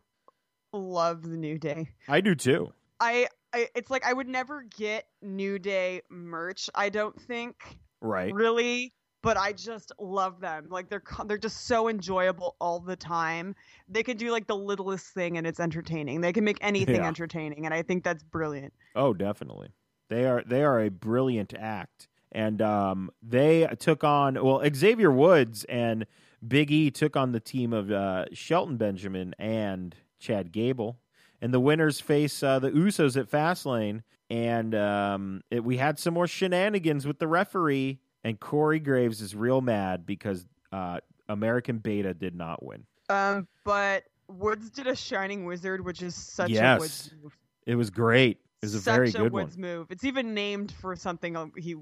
[0.72, 1.90] love the New Day.
[2.08, 2.72] I do too.
[3.00, 7.78] I, I it's like I would never get New Day merch, I don't think.
[8.00, 8.32] Right.
[8.34, 8.92] Really,
[9.22, 10.66] but I just love them.
[10.68, 13.54] Like they're they're just so enjoyable all the time.
[13.88, 16.20] They can do like the littlest thing and it's entertaining.
[16.20, 17.06] They can make anything Yeah.
[17.06, 18.72] entertaining and I think that's brilliant.
[18.94, 19.70] Oh, definitely.
[20.08, 25.64] They are they are a brilliant act, and um, they took on well Xavier Woods
[25.64, 26.06] and
[26.46, 31.00] Big E took on the team of uh, Shelton Benjamin and Chad Gable,
[31.40, 36.14] and the winners face uh, the Usos at Fastlane, and um, it, we had some
[36.14, 42.14] more shenanigans with the referee, and Corey Graves is real mad because uh, American Beta
[42.14, 42.84] did not win.
[43.08, 46.76] Um, but Woods did a Shining Wizard, which is such Yes.
[46.76, 47.36] a Woods move.
[47.66, 48.38] It was great.
[48.62, 49.86] It was a such very a good Woods one, move.
[49.90, 51.76] It's even named for something uh, he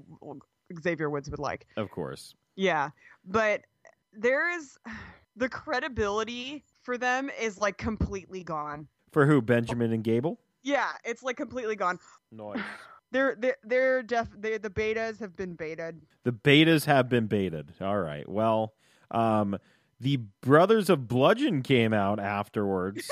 [0.81, 1.65] Xavier Woods would like.
[1.77, 2.35] of course.
[2.55, 2.89] Yeah,
[3.25, 3.61] but
[4.13, 4.77] there is
[5.35, 8.87] the credibility for them is like completely gone.
[9.15, 9.41] For who?
[9.41, 10.41] Benjamin and Gable.
[10.61, 11.99] Yeah, it's like completely gone.
[12.33, 12.59] Noise.
[13.11, 16.01] They're they're they're def they the betas have been baited.
[16.25, 17.71] The betas have been baited.
[17.79, 18.27] All right.
[18.27, 18.73] Well,
[19.09, 19.57] um,
[20.01, 23.09] the Brothers of Bludgeon came out afterwards.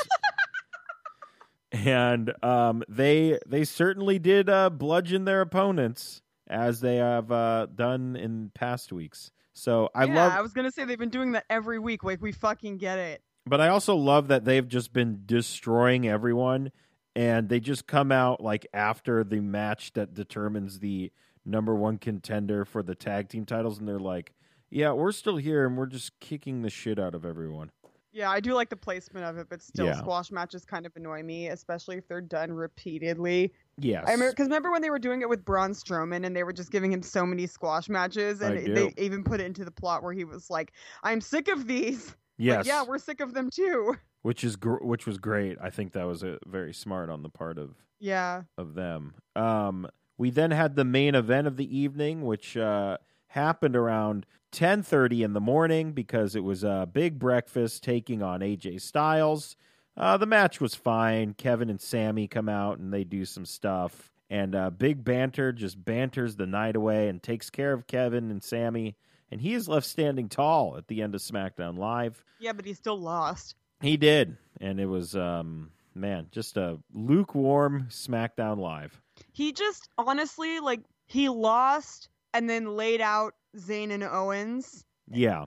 [1.72, 8.18] and um, they they certainly did uh, bludgeon their opponents as they have uh, done
[8.18, 9.32] in past weeks.
[9.54, 12.04] So I yeah, love I was gonna say they've been doing that every week.
[12.04, 13.22] Like we fucking get it.
[13.46, 16.72] But I also love that they've just been destroying everyone
[17.16, 21.12] and they just come out like after the match that determines the
[21.46, 24.32] number one contender for the tag team titles and they're like,
[24.70, 27.72] Yeah, we're still here and we're just kicking the shit out of everyone.
[28.16, 29.98] Yeah, I do like the placement of it, but still, Yeah.
[29.98, 33.52] squash matches kind of annoy me, especially if they're done repeatedly.
[33.80, 34.06] Yes.
[34.08, 36.54] I remember because remember when they were doing it with Braun Strowman and they were
[36.54, 40.04] just giving him so many squash matches, and they even put it into the plot
[40.04, 42.58] where he was like, "I'm sick of these." Yes.
[42.58, 43.96] Like, yeah, we're sick of them too.
[44.24, 45.58] which is gr- which was great.
[45.62, 48.44] I think that was a very smart on the part of Yeah.
[48.58, 49.16] of them.
[49.36, 55.24] Um, we then had the main event of the evening, which uh, happened around 10:30
[55.24, 59.56] in the morning because it was a big breakfast taking on AJ Styles.
[59.98, 61.34] Uh, the match was fine.
[61.36, 64.12] Kevin and Sami come out and they do some stuff.
[64.30, 68.42] And uh, Big Banter just banters the night away and takes care of Kevin and
[68.44, 68.96] Sami.
[69.34, 72.24] And he is left standing tall at the end of SmackDown Live.
[72.40, 73.56] Yeah, but he still lost.
[73.82, 74.38] He did.
[74.62, 79.02] And it was, um, man, just a lukewarm SmackDown Live.
[79.32, 84.86] He just honestly like he lost and then laid out Zayn and Owens.
[85.10, 85.46] Yeah.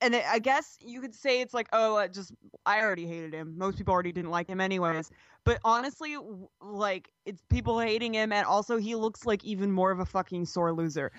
[0.00, 2.32] And it, I guess you could say it's like, oh, uh, just
[2.64, 3.58] I already hated him.
[3.58, 5.10] Most people already didn't like him anyways.
[5.44, 6.16] But honestly,
[6.60, 10.46] like it's people hating him, and also he looks like even more of a fucking
[10.46, 11.12] sore loser.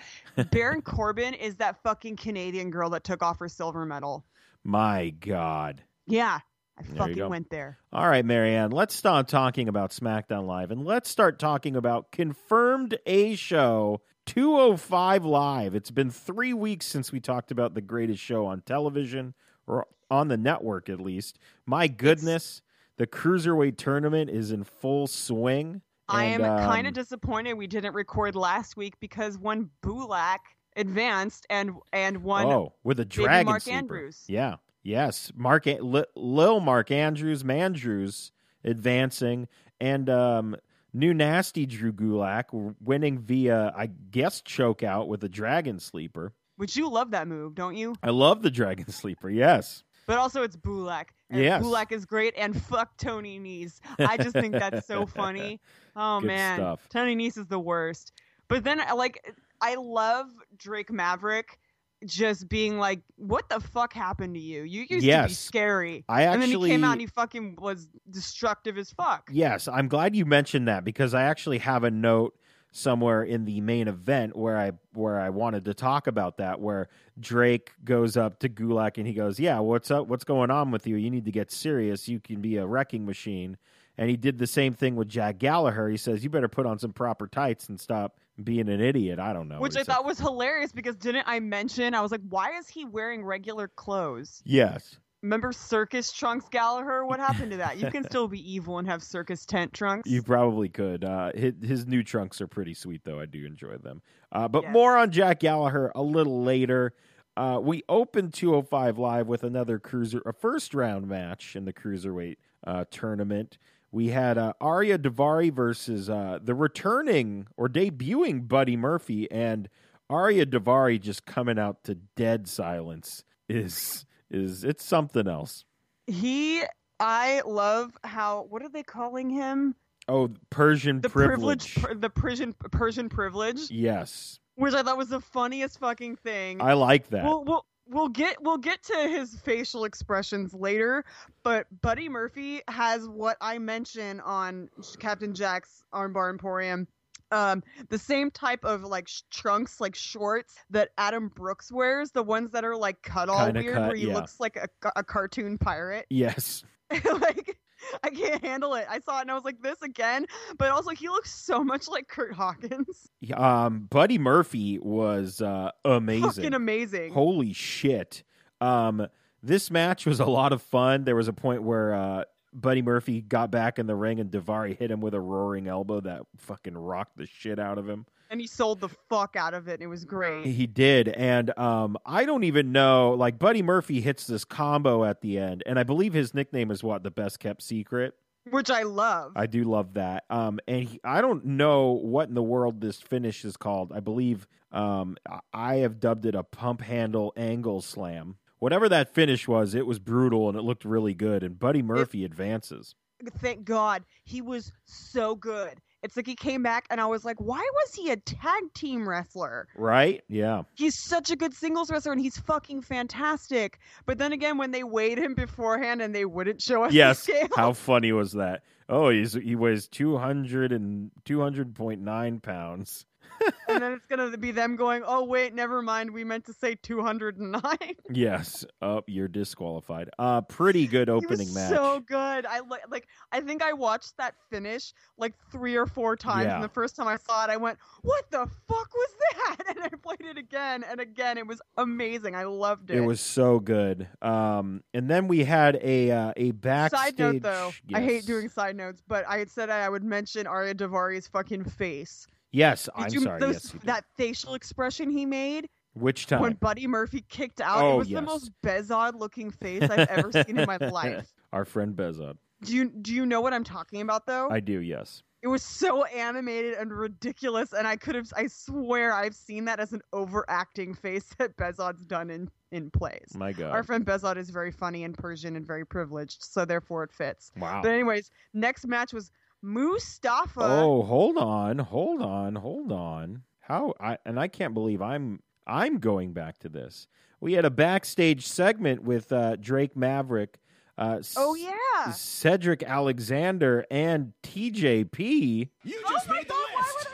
[0.50, 4.24] Baron Corbin is that fucking Canadian girl that took off her silver medal.
[4.64, 5.82] My God.
[6.06, 6.38] Yeah,
[6.78, 7.78] I There fucking went there.
[7.92, 12.98] All right, Marianne, let's stop talking about SmackDown Live and let's start talking about confirmed
[13.06, 15.74] A show 205 Live.
[15.74, 19.34] It's been three weeks since we talked about the greatest show on television
[19.66, 21.38] or on the network, at least.
[21.66, 22.62] My goodness,
[22.96, 25.82] the Cruiserweight tournament is in full swing.
[26.08, 30.38] I am And, kind um, of disappointed we didn't record last week because one Gulak
[30.76, 33.78] advanced and and one Oh, with a dragon Mark sleeper.
[33.78, 34.24] Andrews.
[34.26, 34.56] Yeah.
[34.82, 35.32] Yes.
[35.34, 38.30] Mark Li- Lil Mark Andrews, Mandrews
[38.64, 39.48] advancing
[39.80, 40.56] and um
[40.92, 46.32] new nasty Drew Gulak winning via I guess choke out with a dragon sleeper.
[46.56, 47.94] Which you love that move, don't you?
[48.02, 49.30] I love the dragon sleeper.
[49.30, 49.82] Yes.
[50.06, 51.06] But also it's Gulak.
[51.30, 51.62] And Yes.
[51.62, 53.78] Gulak is great and fuck Tony Nese.
[53.98, 55.60] I just think that's so funny.
[55.96, 56.58] Oh Good man.
[56.58, 56.88] stuff.
[56.88, 58.12] Tony Nese is the worst.
[58.48, 60.26] But then like I love
[60.56, 61.58] Drake Maverick
[62.06, 64.62] just being like, What the fuck happened to you?
[64.62, 65.38] You used to be Yes.
[65.38, 66.04] scary.
[66.08, 69.28] I and then he came out and he fucking was destructive as fuck.
[69.32, 72.36] Yes, I'm glad you mentioned that because I actually have a note
[72.74, 76.88] somewhere in the main event where I where I wanted to talk about that where
[77.20, 80.06] Drake goes up to Gulak and he goes, "Yeah, what's up?
[80.08, 80.96] What's going on with you?
[80.96, 82.08] You need to get serious.
[82.08, 83.58] You can be a wrecking machine."
[83.98, 85.90] And he did the same thing with Jack Gallagher.
[85.90, 89.32] He says, "You better put on some proper tights and stop being an idiot." I
[89.32, 89.60] don't know.
[89.60, 92.84] Which I thought was hilarious because didn't I mention I was like, why is he
[92.84, 94.42] wearing regular clothes?
[94.44, 94.98] Yes.
[95.22, 97.06] Remember circus trunks, Gallagher?
[97.06, 97.78] What happened to that?
[97.78, 100.10] You can still be evil and have circus tent trunks.
[100.10, 101.04] You probably could.
[101.04, 103.20] Uh, his, his new trunks are pretty sweet, though.
[103.20, 104.02] I do enjoy them.
[104.32, 104.72] Uh, but Yes.
[104.72, 106.92] more on Jack Gallagher a little later.
[107.36, 112.36] Uh, we opened 205 Live with another cruiser, a first round match in the cruiserweight
[112.66, 113.58] uh, tournament.
[113.92, 119.68] We had uh, Ariya Daivari versus uh, the returning or debuting Buddy Murphy, and
[120.10, 125.66] Ariya Daivari just coming out to dead silence is is it's something else.
[126.06, 126.62] He,
[126.98, 128.46] I love how.
[128.48, 129.74] What are they calling him?
[130.08, 131.74] Oh, Persian The privilege.
[131.74, 136.62] privilege, the Persian Persian privilege, yes, which I thought was the funniest fucking thing.
[136.62, 137.24] I like that.
[137.24, 141.04] We'll, we'll we'll get we'll get to his facial expressions later,
[141.42, 144.68] but Buddy Murphy has what I mentioned on
[144.98, 146.86] Captain Jack's Armbar Emporium.
[147.30, 152.22] Um, the same type of like sh- trunks, like shorts that Adam Brooks wears, the
[152.22, 154.14] ones that are like cut all Kinda weird, cut, where he yeah.
[154.14, 156.06] looks like a, a cartoon pirate.
[156.10, 156.62] yes.
[157.20, 157.58] like
[158.02, 158.86] I can't handle it.
[158.88, 160.26] I saw it and I was like, this again.
[160.58, 163.08] But also, he looks so much like Kurt Hawkins.
[163.36, 166.30] Um, Buddy Murphy was uh, amazing.
[166.30, 167.12] Fucking amazing.
[167.12, 168.24] Holy shit.
[168.60, 169.06] Um,
[169.42, 171.04] this match was a lot of fun.
[171.04, 174.76] There was a point where uh, Buddy Murphy got back in the ring and Daivari
[174.76, 178.06] hit him with a roaring elbow that fucking rocked the shit out of him.
[178.32, 179.74] And he sold the fuck out of it.
[179.74, 180.46] And it was great.
[180.46, 183.10] He did, and um, I don't even know.
[183.12, 186.82] Like Buddy Murphy hits this combo at the end, and I believe his nickname is
[186.82, 188.14] what the best kept secret.
[188.50, 189.32] Which I love.
[189.36, 190.24] I do love that.
[190.28, 193.92] Um, and he, I don't know what in the world this finish is called.
[193.94, 198.38] I believe um, I- I have dubbed it a pump handle angle slam.
[198.58, 201.44] Whatever that finish was, it was brutal and it looked really good.
[201.44, 202.96] And Buddy Murphy advances.
[203.38, 204.04] Thank God.
[204.24, 205.80] He was so good.
[206.02, 209.08] It's like he came back and I was like, why was he a tag team
[209.08, 209.68] wrestler?
[209.76, 210.22] Right?
[210.28, 210.62] Yeah.
[210.74, 213.78] He's such a good singles wrestler and he's fucking fantastic.
[214.04, 217.24] But then again, when they weighed him beforehand and they wouldn't show us Yes.
[217.26, 218.62] the scale, How funny was that?
[218.88, 223.06] Oh, he's he weighs 200 and 200.9 pounds.
[223.68, 226.10] and then it's gonna be them going, "Oh wait, never mind.
[226.10, 227.62] We meant to say 209."
[228.14, 228.64] Yes.
[228.82, 230.10] Up, you're disqualified.
[230.18, 231.70] Uh pretty good opening was match.
[231.70, 232.44] so good.
[232.46, 233.06] I li- like.
[233.30, 236.46] I think I watched that finish like three or four times.
[236.46, 236.56] Yeah.
[236.56, 239.78] And the first time I saw it, I went, "What the fuck was that?" And
[239.84, 241.38] I played it again and again.
[241.38, 242.34] It was amazing.
[242.34, 242.96] I loved it.
[242.96, 244.06] It was so good.
[244.20, 247.00] Um, and then we had a uh, a backstage.
[247.00, 250.46] Side note, though, I hate doing side notes, but I had said I would mention
[250.46, 252.26] Ariya Daivari's fucking face.
[252.52, 253.40] Yes, Did I'm you sorry.
[253.40, 256.42] those- yes, that facial expression he made Which time?
[256.42, 257.82] when Buddy Murphy kicked out?
[257.82, 258.20] Oh, it was yes.
[258.20, 261.32] the most Bezod looking face I've ever seen in my life.
[261.52, 262.36] Our friend Bezod.
[262.62, 264.48] Do you do you know what I'm talking about though?
[264.50, 264.80] I do.
[264.80, 265.22] Yes.
[265.42, 268.32] It was so animated and ridiculous, and I could have.
[268.36, 273.32] I swear, I've seen that as an overacting face that Bezod's done in in plays.
[273.34, 273.72] My God.
[273.72, 277.50] Our friend Bezod is very funny and Persian and very privileged, so therefore it fits.
[277.58, 277.80] wow.
[277.82, 279.32] But anyways, next match was
[279.62, 280.60] Mustafa.
[280.60, 283.42] Oh, hold on, hold on, hold on.
[283.60, 287.06] How I and I can't believe I'm I'm going back to this.
[287.40, 290.60] We had a backstage segment with uh, Drake Maverick,
[290.98, 292.10] uh, Oh, C- yeah.
[292.12, 295.68] Cedric Alexander, and TJP.
[295.84, 297.08] You Oh just my made the God, why list.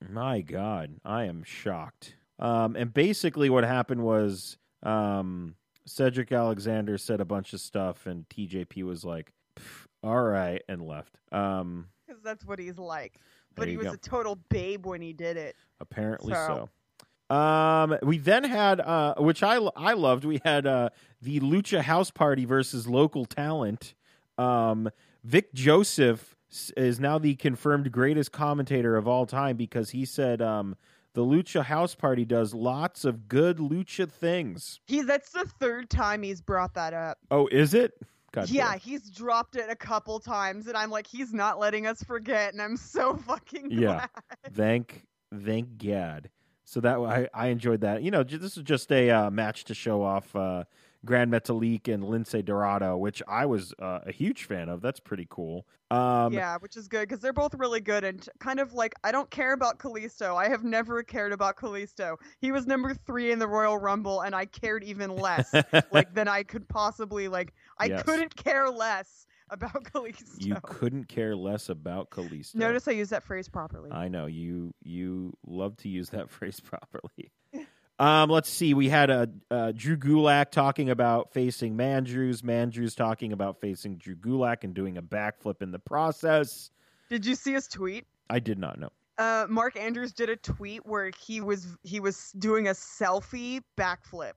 [0.00, 2.16] would I- My God, I am shocked.
[2.38, 5.54] Um, and basically, what happened was um,
[5.86, 9.32] Cedric Alexander said a bunch of stuff, and TJP was like, "Pff,
[10.04, 11.18] "All right," and left.
[11.32, 13.18] Um, Because that's what he's like.
[13.54, 13.92] But he was go.
[13.92, 15.56] a total babe when he did it.
[15.80, 16.68] Apparently So-
[17.30, 17.34] so.
[17.34, 20.24] Um, we then had, uh, which I I loved.
[20.24, 20.90] We had uh,
[21.22, 23.94] the Lucha House Party versus local talent.
[24.36, 24.90] Um,
[25.22, 26.36] Vic Joseph
[26.76, 30.76] is now the confirmed greatest commentator of all time because he said um,
[31.14, 34.80] the Lucha House Party does lots of good lucha things.
[34.86, 37.18] He that's the third time he's brought that up.
[37.30, 37.94] Oh, is it?
[38.34, 42.02] God yeah, he's dropped it a couple times, and I'm like, he's not letting us
[42.02, 43.80] forget, and I'm so fucking glad.
[43.80, 44.06] Yeah.
[44.52, 45.06] thank
[45.44, 46.30] thank God.
[46.64, 48.02] So that I, I enjoyed that.
[48.02, 50.64] You know, this is just a uh, match to show off uh,
[51.04, 54.80] Grand Metalik and Lince Dorado, which I was uh, a huge fan of.
[54.80, 55.66] That's pretty cool.
[55.90, 59.12] Um, yeah, which is good because they're both really good and kind of like I
[59.12, 60.34] don't care about Kalisto.
[60.36, 62.16] I have never cared about Kalisto.
[62.40, 65.52] He was number three in the Royal Rumble, and I cared even less
[65.92, 67.52] like than I could possibly like.
[67.78, 68.02] I Yes.
[68.02, 70.44] couldn't care less about Kalisto.
[70.44, 72.54] you couldn't care less about Kalisto.
[72.56, 73.92] Notice I use that phrase properly.
[73.92, 77.30] I know you you love to use that phrase properly.
[77.98, 78.74] Um, let's see.
[78.74, 82.42] We had a uh, Drew Gulak talking about facing Mandrews.
[82.42, 86.70] Mandrews talking about facing Drew Gulak and doing a backflip in the process.
[87.08, 88.06] Did you see his tweet?
[88.28, 88.90] I did not know.
[89.16, 94.32] Uh, Mark Andrews did a tweet where he was he was doing a selfie backflip,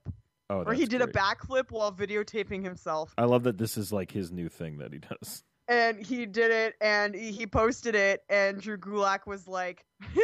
[0.50, 3.12] Oh, or he did a backflip while videotaping himself.
[3.18, 5.42] I love that this is like his new thing that he does.
[5.66, 9.84] and he did it and he he posted it and Drew Gulak was like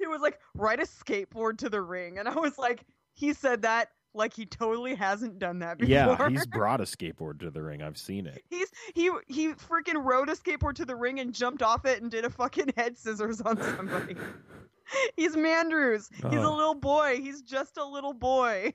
[0.00, 2.84] he was like ride a skateboard to the ring and I was like
[3.14, 5.90] he said that like he totally hasn't done that before.
[5.90, 7.82] Yeah, he's brought a skateboard to the ring.
[7.82, 8.42] I've seen it.
[8.50, 12.10] He's he he freaking rode a skateboard to the ring and jumped off it and
[12.10, 14.16] did a fucking head scissors on somebody.
[15.16, 16.08] He's Mandrews.
[16.12, 17.20] He's a little boy.
[17.20, 18.74] He's just a little boy.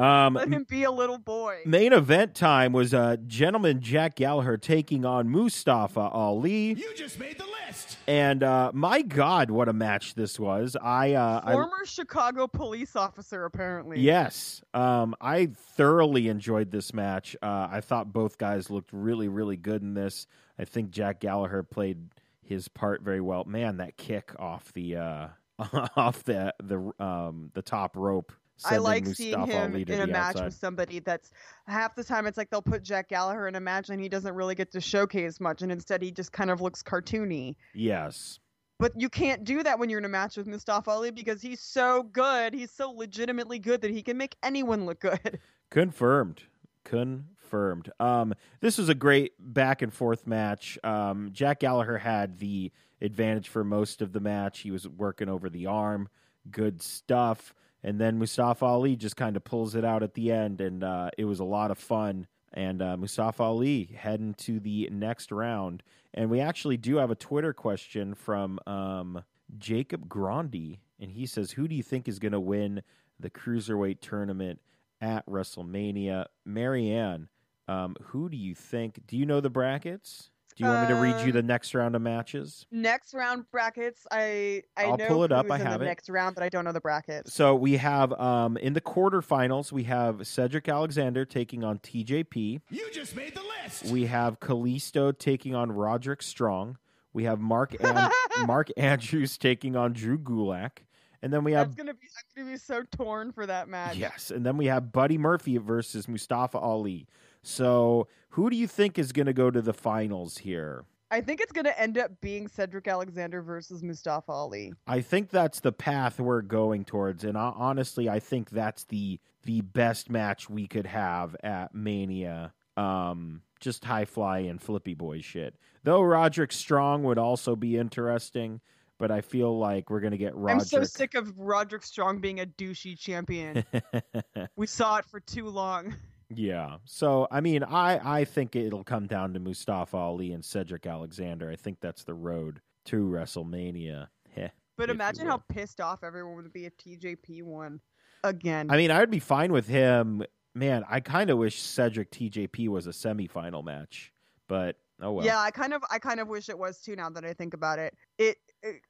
[0.00, 1.58] Um, Let him be a little boy.
[1.66, 7.36] main event time was uh, gentleman Jack Gallagher taking on Mustafa Ali, You just made
[7.38, 7.98] the list.
[8.06, 10.74] and uh, my God, what a match this was!
[10.80, 14.00] I, uh, I Former Chicago police officer, apparently.
[14.00, 17.36] Yes, um, I thoroughly enjoyed this match.
[17.42, 20.26] Uh, I thought both guys looked really, really good in this.
[20.58, 21.98] I think Jack Gallagher played
[22.42, 23.44] his part very well.
[23.44, 25.28] Man, that kick off the uh,
[25.96, 28.32] off the the um, the top rope.
[28.64, 30.44] I like seeing him in a match outside.
[30.46, 31.30] with somebody that's
[31.66, 34.34] half the time it's like they'll put Jack Gallagher in a match and he doesn't
[34.34, 37.56] really get to showcase much and instead he just kind of looks cartoony.
[37.74, 38.38] Yes,
[38.78, 41.60] But you can't do that when you're in a match with Mustafa Ali because he's
[41.60, 42.54] so good.
[42.54, 45.38] He's so legitimately good that he can make anyone look good.
[45.70, 46.42] Confirmed.
[46.84, 47.90] Confirmed.
[48.00, 50.78] Um, this was a great back and forth match.
[50.82, 54.60] Um, Jack Gallagher had the advantage for most of the match.
[54.60, 56.08] He was working over the arm.
[56.50, 57.54] Good stuff.
[57.82, 61.10] And then Mustafa Ali just kind of pulls it out at the end, and uh,
[61.16, 62.26] it was a lot of fun.
[62.52, 65.82] And uh, Mustafa Ali heading to the next round.
[66.12, 69.24] And we actually do have a Twitter question from um,
[69.58, 72.82] Jacob Grandy, and he says, "Who do you think is going to win
[73.18, 74.60] the cruiserweight tournament
[75.00, 77.28] at WrestleMania?" Marianne,
[77.68, 79.06] um, who do you think?
[79.06, 80.29] Do you know the brackets?
[80.56, 82.66] Do you want me to read you Um, the next round of matches?
[82.70, 85.46] next round brackets, I I I'll know pull it up.
[85.46, 85.88] who's I have the it.
[85.88, 87.28] next round, but I don't know the bracket.
[87.28, 92.60] So we have um, in the quarterfinals, we have Cedric Alexander taking on TJP.
[92.70, 93.84] You just made the list.
[93.86, 96.78] We have Kalisto taking on Roderick Strong.
[97.12, 98.10] We have Mark An-
[98.46, 100.78] Mark Andrews taking on Drew Gulak,
[101.22, 103.96] and then we have That's gonna be I'm gonna be so torn for that match.
[103.96, 107.06] yes, and then we have Buddy Murphy versus Mustafa Ali.
[107.42, 110.84] So who do you think is going to go to the finals here?
[111.12, 114.72] I think it's gonna end up being Cedric Alexander versus Mustafa Ali.
[114.86, 119.18] I think that's the path we're going towards, and I, honestly, I think that's the
[119.42, 122.52] the best match we could have at Mania.
[122.76, 125.56] Um, just high fly and flippy boy shit.
[125.82, 128.60] Though Roderick Strong would also be interesting,
[128.96, 130.60] but I feel like we're gonna get Roderick.
[130.60, 133.64] I'm so sick of Roderick Strong being a douchey champion.
[134.56, 135.96] we saw it for too long.
[136.34, 136.76] Yeah.
[136.84, 141.50] So I mean, I I think it'll come down to Mustafa Ali and Cedric Alexander.
[141.50, 144.08] I think that's the road to WrestleMania.
[144.34, 144.48] Heh.
[144.76, 147.80] But imagine how pissed off everyone would be if TJP won
[148.24, 148.70] again.
[148.70, 150.22] I mean, I would be fine with him.
[150.54, 154.12] Man, I kind of wish Cedric TJP was a semifinal match,
[154.48, 155.26] but oh well.
[155.26, 157.54] Yeah, I kind of I kind of wish it was too now that I think
[157.54, 157.94] about it.
[158.18, 158.38] It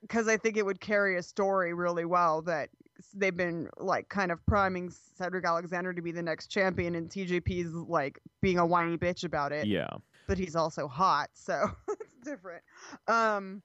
[0.02, 2.70] because I think it would carry a story really well that
[3.14, 7.72] they've been like kind of priming Cedric Alexander to be the next champion and TJP's
[7.88, 9.66] like being a whiny bitch about it.
[9.66, 9.88] Yeah.
[10.26, 12.62] But he's also hot, so it's different.
[13.08, 13.62] Um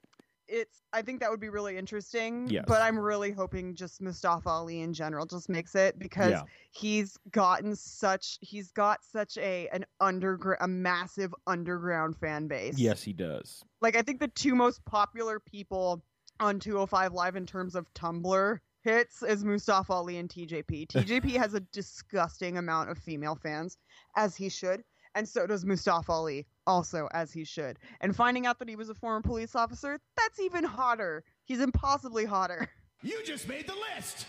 [0.47, 2.47] it's I think that would be really interesting.
[2.47, 2.65] Yes.
[2.67, 6.43] But I'm really hoping just Mustafa Ali in general just makes it because Yeah.
[6.71, 12.77] he's gotten such he's got such a an underground a massive underground fan base.
[12.77, 13.63] Yes, he does.
[13.81, 16.03] Like I think the two most popular people
[16.39, 20.87] on 205 Live in terms of Tumblr hits is Mustafa Ali and TJP.
[20.87, 23.77] TJP has a disgusting amount of female fans,
[24.15, 24.83] as he should,
[25.15, 27.77] and so does Mustafa Ali, also as he should.
[27.99, 31.23] And finding out that he was a former police officer, that's even hotter.
[31.43, 32.69] He's impossibly hotter.
[33.03, 34.25] You just made the list.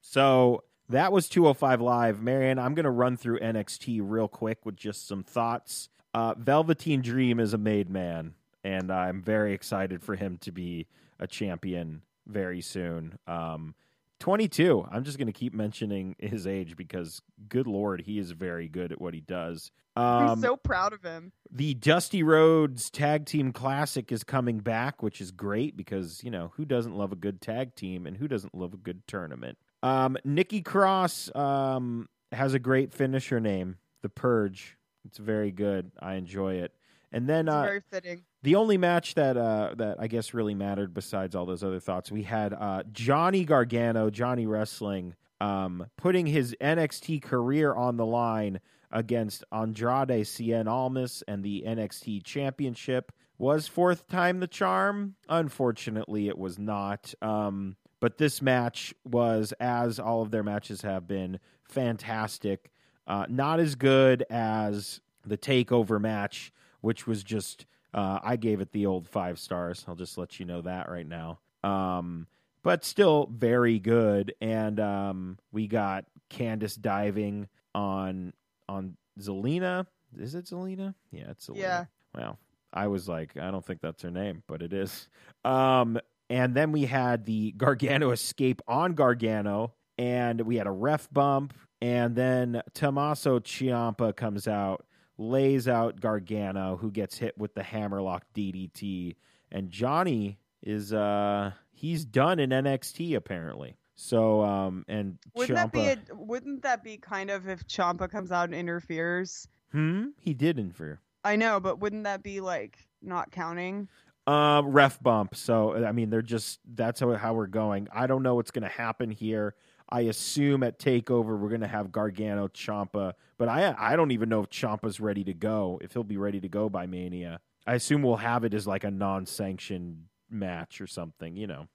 [0.00, 2.22] So that was 205 Live.
[2.22, 5.88] Marion, I'm going to run through NXT real quick with just some thoughts.
[6.14, 10.86] Uh, Velveteen Dream is a made man, and I'm very excited for him to be
[11.18, 13.18] a champion very soon.
[13.26, 13.74] Um,
[14.22, 14.86] 22.
[14.90, 18.92] I'm just going to keep mentioning his age because, good lord, he is very good
[18.92, 19.70] at what he does.
[19.96, 21.32] I'm Um, so proud of him.
[21.50, 26.52] the Dusty Rhodes Tag Team Classic is coming back, which is great because, you know,
[26.56, 29.58] who doesn't love a good tag team and who doesn't love a good tournament?
[29.82, 34.78] Um, Nikki Cross um, has a great finisher name, The Purge.
[35.04, 35.90] It's very good.
[36.00, 36.72] I enjoy it.
[37.10, 38.22] And then uh, very fitting.
[38.42, 42.10] The only match that uh, that I guess really mattered besides all those other thoughts,
[42.10, 48.60] we had uh, Johnny Gargano, Johnny Wrestling, um, putting his NXT career on the line
[48.90, 53.12] against Andrade Cien Almas and the NXT Championship.
[53.38, 55.16] Was fourth time the charm?
[55.28, 57.12] Unfortunately, it was not.
[57.22, 61.38] Um, but this match was, as all of their matches have been,
[61.68, 62.70] fantastic.
[63.06, 68.72] Uh, not as good as the takeover match, which was just uh, I gave it
[68.72, 69.84] the old five stars.
[69.86, 71.40] I'll just let you know that right now.
[71.64, 72.26] Um,
[72.62, 74.34] but still very good.
[74.40, 78.32] And um, we got Candice diving on
[78.68, 79.86] on Zelina.
[80.18, 80.94] Is it Zelina?
[81.10, 81.56] Yeah, it's Zelina.
[81.58, 81.84] Yeah.
[82.14, 82.38] Well,
[82.72, 85.08] I was like, I don't think that's her name, but it is.
[85.44, 85.98] Um,
[86.30, 91.52] and then we had the Gargano escape on Gargano, and we had a ref bump,
[91.82, 94.86] and then Tommaso Ciampa comes out,
[95.22, 99.16] lays out Gargano, who gets hit with the hammerlock DDT,
[99.50, 103.76] and Johnny is uh he's done in NXT apparently.
[103.94, 108.30] So um and Wouldn't that be a, wouldn't that be kind of if Ciampa comes
[108.32, 109.48] out and interferes?
[109.70, 110.98] hmm he did infer.
[111.24, 113.88] I know, but wouldn't that be like not counting?
[114.26, 115.34] Um, ref bump.
[115.34, 117.88] So I mean, they're just that's how how we're going.
[117.92, 119.54] I don't know what's going to happen here.
[119.92, 124.30] I assume at Takeover we're going to have Gargano Ciampa, but I I don't even
[124.30, 125.78] know if Ciampa's ready to go.
[125.82, 128.84] If he'll be ready to go by Mania, I assume we'll have it as like
[128.84, 131.36] a non-sanctioned match or something.
[131.36, 131.68] You know,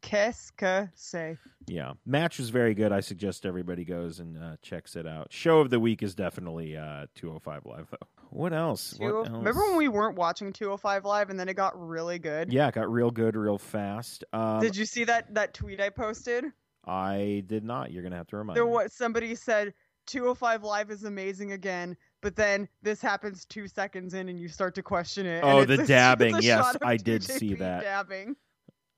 [0.00, 1.36] Qu'est-ce que c'est?
[1.66, 1.92] yeah.
[2.06, 2.92] Match was very good.
[2.92, 5.30] I suggest everybody goes and uh, checks it out.
[5.30, 8.08] Show of the week is definitely uh 205 live though.
[8.30, 8.94] What else?
[8.96, 9.28] What else?
[9.28, 12.52] Remember when we weren't watching 205 live and then it got really good?
[12.52, 14.24] Yeah, it got real good real fast.
[14.32, 16.44] Um, Did you see that that tweet I posted?
[16.86, 17.92] I did not.
[17.92, 18.70] You're gonna have to remind There me.
[18.70, 19.74] was somebody said
[20.06, 24.74] 205 live is amazing again, but then this happens two seconds in and you start
[24.76, 25.42] to question it.
[25.44, 26.36] Oh, the a- dabbing.
[26.40, 27.82] Yes, I did see that.
[27.82, 28.34] Dabbing.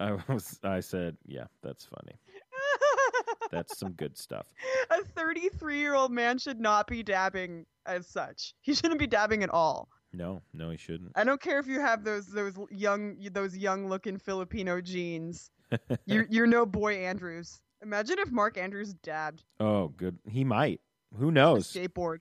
[0.01, 0.59] I was.
[0.65, 2.17] I said, yeah, that's funny.
[3.51, 4.47] That's some good stuff.
[4.91, 8.55] a 33 year old man should not be dabbing as such.
[8.63, 9.89] He shouldn't be dabbing at all.
[10.15, 11.13] No, no, he shouldn't.
[11.17, 15.51] I don't care if you have those those young those young looking Filipino genes.
[16.07, 17.61] You're you're no boy Andrews.
[17.83, 20.19] Imagine if Mark Andrews dabbed Oh, good.
[20.29, 20.81] He might.
[21.19, 21.73] Who a knows?
[21.73, 22.19] skateboard.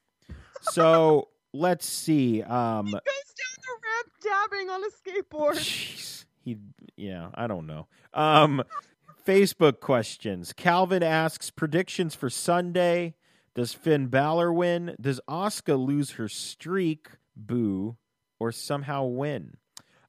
[0.62, 2.41] so let's see.
[2.43, 5.55] Um, He goes down the ramp dabbing on a skateboard.
[5.59, 6.57] jeez, he.
[6.97, 7.88] Yeah, I don't know.
[8.14, 8.64] Um,
[9.26, 10.53] Facebook questions.
[10.53, 13.16] Calvin asks predictions for Sunday.
[13.55, 14.95] Does Finn Balor win?
[14.99, 17.07] Does Asuka lose her streak?
[17.36, 17.97] Boo,
[18.39, 19.55] or somehow win?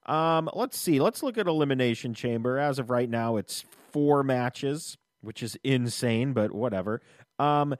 [0.07, 1.01] Um, let's see.
[1.01, 2.59] Let's look at Elimination Chamber.
[2.59, 7.01] As of right now, it's four matches, which is insane, but whatever.
[7.39, 7.75] Um,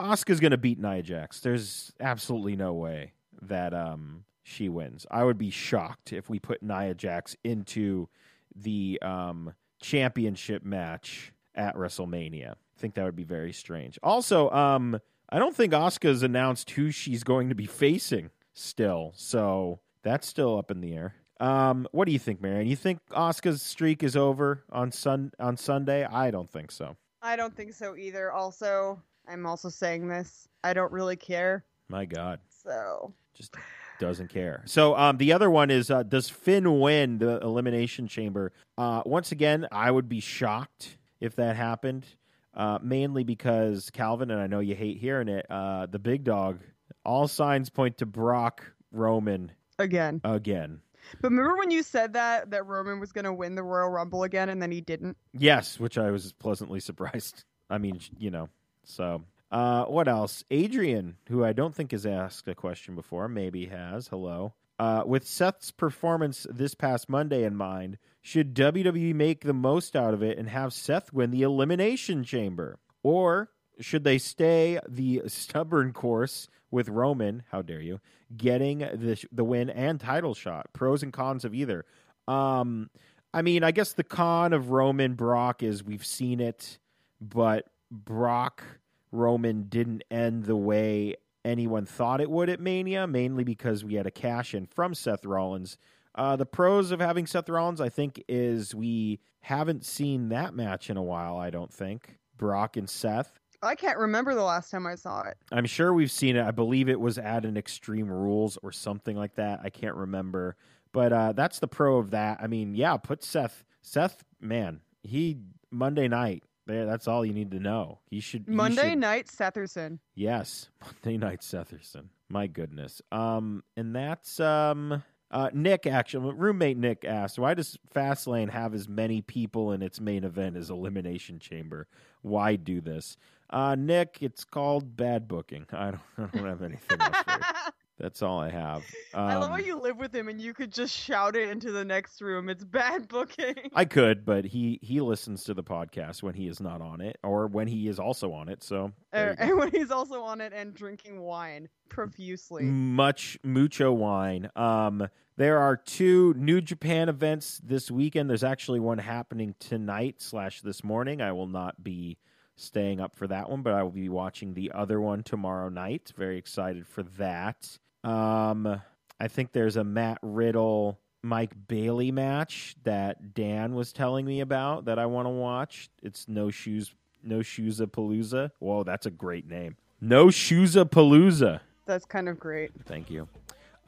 [0.00, 1.40] Asuka's going to beat Nia Jax.
[1.40, 3.12] There's absolutely no way
[3.42, 5.06] that um she wins.
[5.10, 8.08] I would be shocked if we put Nia Jax into
[8.56, 12.52] the um, championship match at WrestleMania.
[12.52, 13.98] I think that would be very strange.
[14.02, 14.98] Also, um,
[15.28, 20.56] I don't think Asuka's announced who she's going to be facing still, so that's still
[20.58, 21.14] up in the air.
[21.40, 22.66] Um, what do you think, Marion?
[22.66, 26.04] You think Asuka's streak is over on sun on Sunday?
[26.04, 26.96] I don't think so.
[27.22, 28.32] I don't think so either.
[28.32, 30.48] Also, I'm also saying this.
[30.64, 31.64] I don't really care.
[31.88, 33.54] My God, So just
[33.98, 34.62] doesn't care.
[34.66, 38.52] So, um, the other one is uh, does Finn win the Elimination Chamber?
[38.76, 42.06] Uh, once again, I would be shocked if that happened.
[42.54, 45.46] Uh, mainly because Calvin and I know you hate hearing it.
[45.48, 46.58] Uh, the big dog.
[47.04, 50.20] All signs point to Brock Roman again.
[50.24, 50.80] again.
[51.20, 54.22] But remember when you said that that Roman was going to win the Royal Rumble
[54.22, 55.16] again and then he didn't?
[55.32, 57.44] Yes, which I was pleasantly surprised.
[57.70, 58.48] I mean, you know,
[58.84, 60.44] so uh, what else?
[60.50, 64.08] Adrian, who I don't think has asked a question before, maybe has.
[64.08, 64.54] Hello.
[64.78, 70.14] Uh, with Seth's performance this past Monday in mind, should WWE make the most out
[70.14, 72.78] of it and have Seth win the Elimination Chamber?
[73.02, 73.50] Or
[73.80, 78.00] should they stay the stubborn course with Roman, how dare you,
[78.36, 80.66] getting the, the win and title shot?
[80.72, 81.84] Pros and cons of either.
[82.26, 82.90] Um,
[83.32, 86.78] I mean, I guess the con of Roman Brock is we've seen it,
[87.20, 88.64] but Brock
[89.12, 94.06] Roman didn't end the way anyone thought it would at Mania, mainly because we had
[94.06, 95.78] a cash in from Seth Rollins.
[96.14, 100.90] Uh, the pros of having Seth Rollins, I think, is we haven't seen that match
[100.90, 102.18] in a while, I don't think.
[102.36, 103.38] Brock and Seth.
[103.62, 105.36] I can't remember the last time I saw it.
[105.50, 106.44] I'm sure we've seen it.
[106.44, 109.60] I believe it was at an Extreme Rules or something like that.
[109.64, 110.56] I can't remember.
[110.92, 112.38] But uh, that's the pro of that.
[112.40, 113.64] I mean, yeah, put Seth.
[113.82, 115.38] Seth, man, he
[115.70, 116.44] Monday night.
[116.66, 117.98] There, that's all you need to know.
[118.10, 119.98] He should he Monday should- night Setherson.
[120.14, 120.68] Yes,
[121.04, 122.08] Monday Night Setherson.
[122.28, 123.00] My goodness.
[123.10, 125.86] Um, and that's um, uh, Nick.
[125.86, 130.56] Actually, roommate Nick asked, "Why does Fastlane have as many people in its main event
[130.56, 131.88] as Elimination Chamber?
[132.22, 133.16] Why do this?"
[133.50, 135.66] Uh, Nick, it's called bad booking.
[135.72, 137.16] I don't, I don't have anything else.
[137.24, 137.38] For you.
[137.98, 138.84] That's all I have.
[139.12, 141.72] Um, I love how you live with him and you could just shout it into
[141.72, 142.48] the next room.
[142.48, 143.56] It's bad booking.
[143.74, 147.18] I could, but he he listens to the podcast when he is not on it,
[147.24, 148.62] or when he is also on it.
[148.62, 152.62] So Uh, and when he's also on it and drinking wine profusely.
[152.62, 154.48] much mucho wine.
[154.54, 158.30] Um, there are two New Japan events this weekend.
[158.30, 161.20] There's actually one happening tonight slash this morning.
[161.20, 162.18] I will not be
[162.58, 166.12] staying up for that one, but I will be watching the other one tomorrow night.
[166.16, 167.78] Very excited for that.
[168.04, 168.80] Um,
[169.20, 170.98] I think there's a Matt Riddle.
[171.20, 175.90] Mike Bailey match that Dan was telling me about that I want to watch.
[176.00, 176.94] It's No Shoes
[177.24, 178.52] No Shoes a Palooza.
[178.60, 179.76] Whoa, that's a great name.
[180.00, 181.60] No Shoes a Palooza.
[181.86, 182.70] That's kind of great.
[182.84, 183.28] Thank you.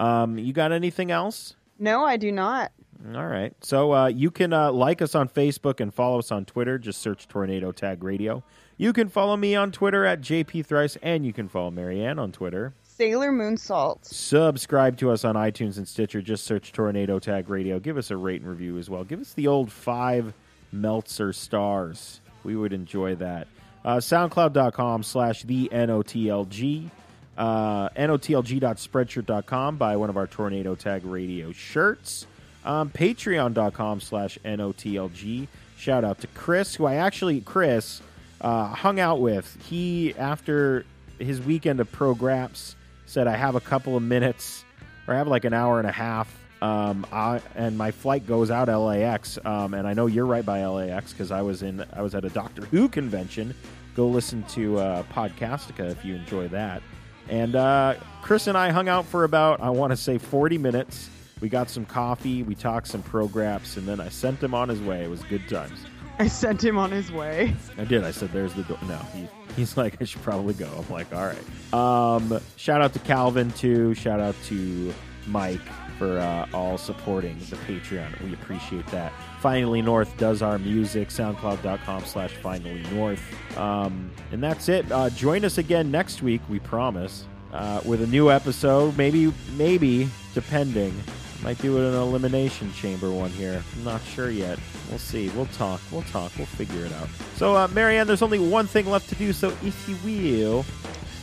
[0.00, 1.54] Um, you got anything else?
[1.80, 2.70] No, I do not.
[3.14, 3.54] All right.
[3.62, 6.78] So uh, you can uh, like us on Facebook and follow us on Twitter.
[6.78, 8.44] Just search Tornado Tag Radio.
[8.76, 12.32] You can follow me on Twitter at JP Thrice, and you can follow Marianne on
[12.32, 12.74] Twitter.
[12.82, 14.04] Sailor Moon Salt.
[14.04, 16.20] Subscribe to us on iTunes and Stitcher.
[16.20, 17.78] Just search Tornado Tag Radio.
[17.80, 19.04] Give us a rate and review as well.
[19.04, 20.34] Give us the old five
[20.70, 22.20] Meltzer stars.
[22.44, 23.48] We would enjoy that.
[23.84, 26.90] Uh, SoundCloud.com slash the NOTLG.
[27.40, 29.76] Uh, NOTLG.spreadshirt.com.
[29.78, 32.26] Buy one of our Tornado Tag Radio shirts.
[32.66, 35.48] Um, Patreon.com slash NOTLG.
[35.78, 38.02] Shout out to Chris, who I actually, Chris,
[38.42, 39.56] uh, hung out with.
[39.64, 40.84] He, after
[41.18, 42.76] his weekend of Pro Graps,
[43.06, 44.62] said, I have a couple of minutes,
[45.08, 46.30] or I have like an hour and a half,
[46.60, 49.38] um, I, and my flight goes out LAX.
[49.46, 52.26] Um, and I know you're right by LAX because I was in, I was at
[52.26, 53.54] a Doctor Who convention.
[53.96, 56.82] Go listen to uh, Podcastica if you enjoy that.
[57.28, 61.08] And uh, Chris and I hung out for about, I want to say, 40 minutes.
[61.40, 64.80] We got some coffee, we talked some prograps, and then I sent him on his
[64.80, 65.04] way.
[65.04, 65.84] It was good times.
[66.18, 67.54] I sent him on his way.
[67.78, 68.04] I did.
[68.04, 71.10] I said, "There's the door." No, he, he's like, "I should probably go." I'm like,
[71.14, 73.94] "All right." Um, shout out to Calvin too.
[73.94, 74.92] Shout out to
[75.26, 75.62] Mike
[75.98, 78.22] for uh, all supporting the Patreon.
[78.22, 79.14] We appreciate that.
[79.40, 81.08] Finally North does our music.
[81.08, 83.22] SoundCloud.com/slash Finally North.
[83.58, 84.90] Um, and that's it.
[84.92, 86.40] Uh, join us again next week.
[86.48, 88.96] We promise uh, with a new episode.
[88.96, 90.94] Maybe, maybe depending.
[91.42, 93.62] Might do an elimination chamber one here.
[93.76, 94.58] I'm not sure yet.
[94.90, 95.30] We'll see.
[95.30, 95.80] We'll talk.
[95.90, 96.32] We'll talk.
[96.36, 97.08] We'll figure it out.
[97.36, 99.32] So, uh, Marianne, there's only one thing left to do.
[99.32, 100.66] So, if you will,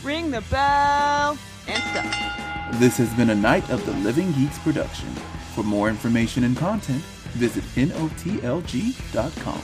[0.04, 1.38] Ring the bell
[1.68, 2.80] and stuff.
[2.80, 5.10] This has been a Night of the Living Geeks production.
[5.54, 7.04] For more information and content,
[7.36, 9.62] visit NOTLG.com.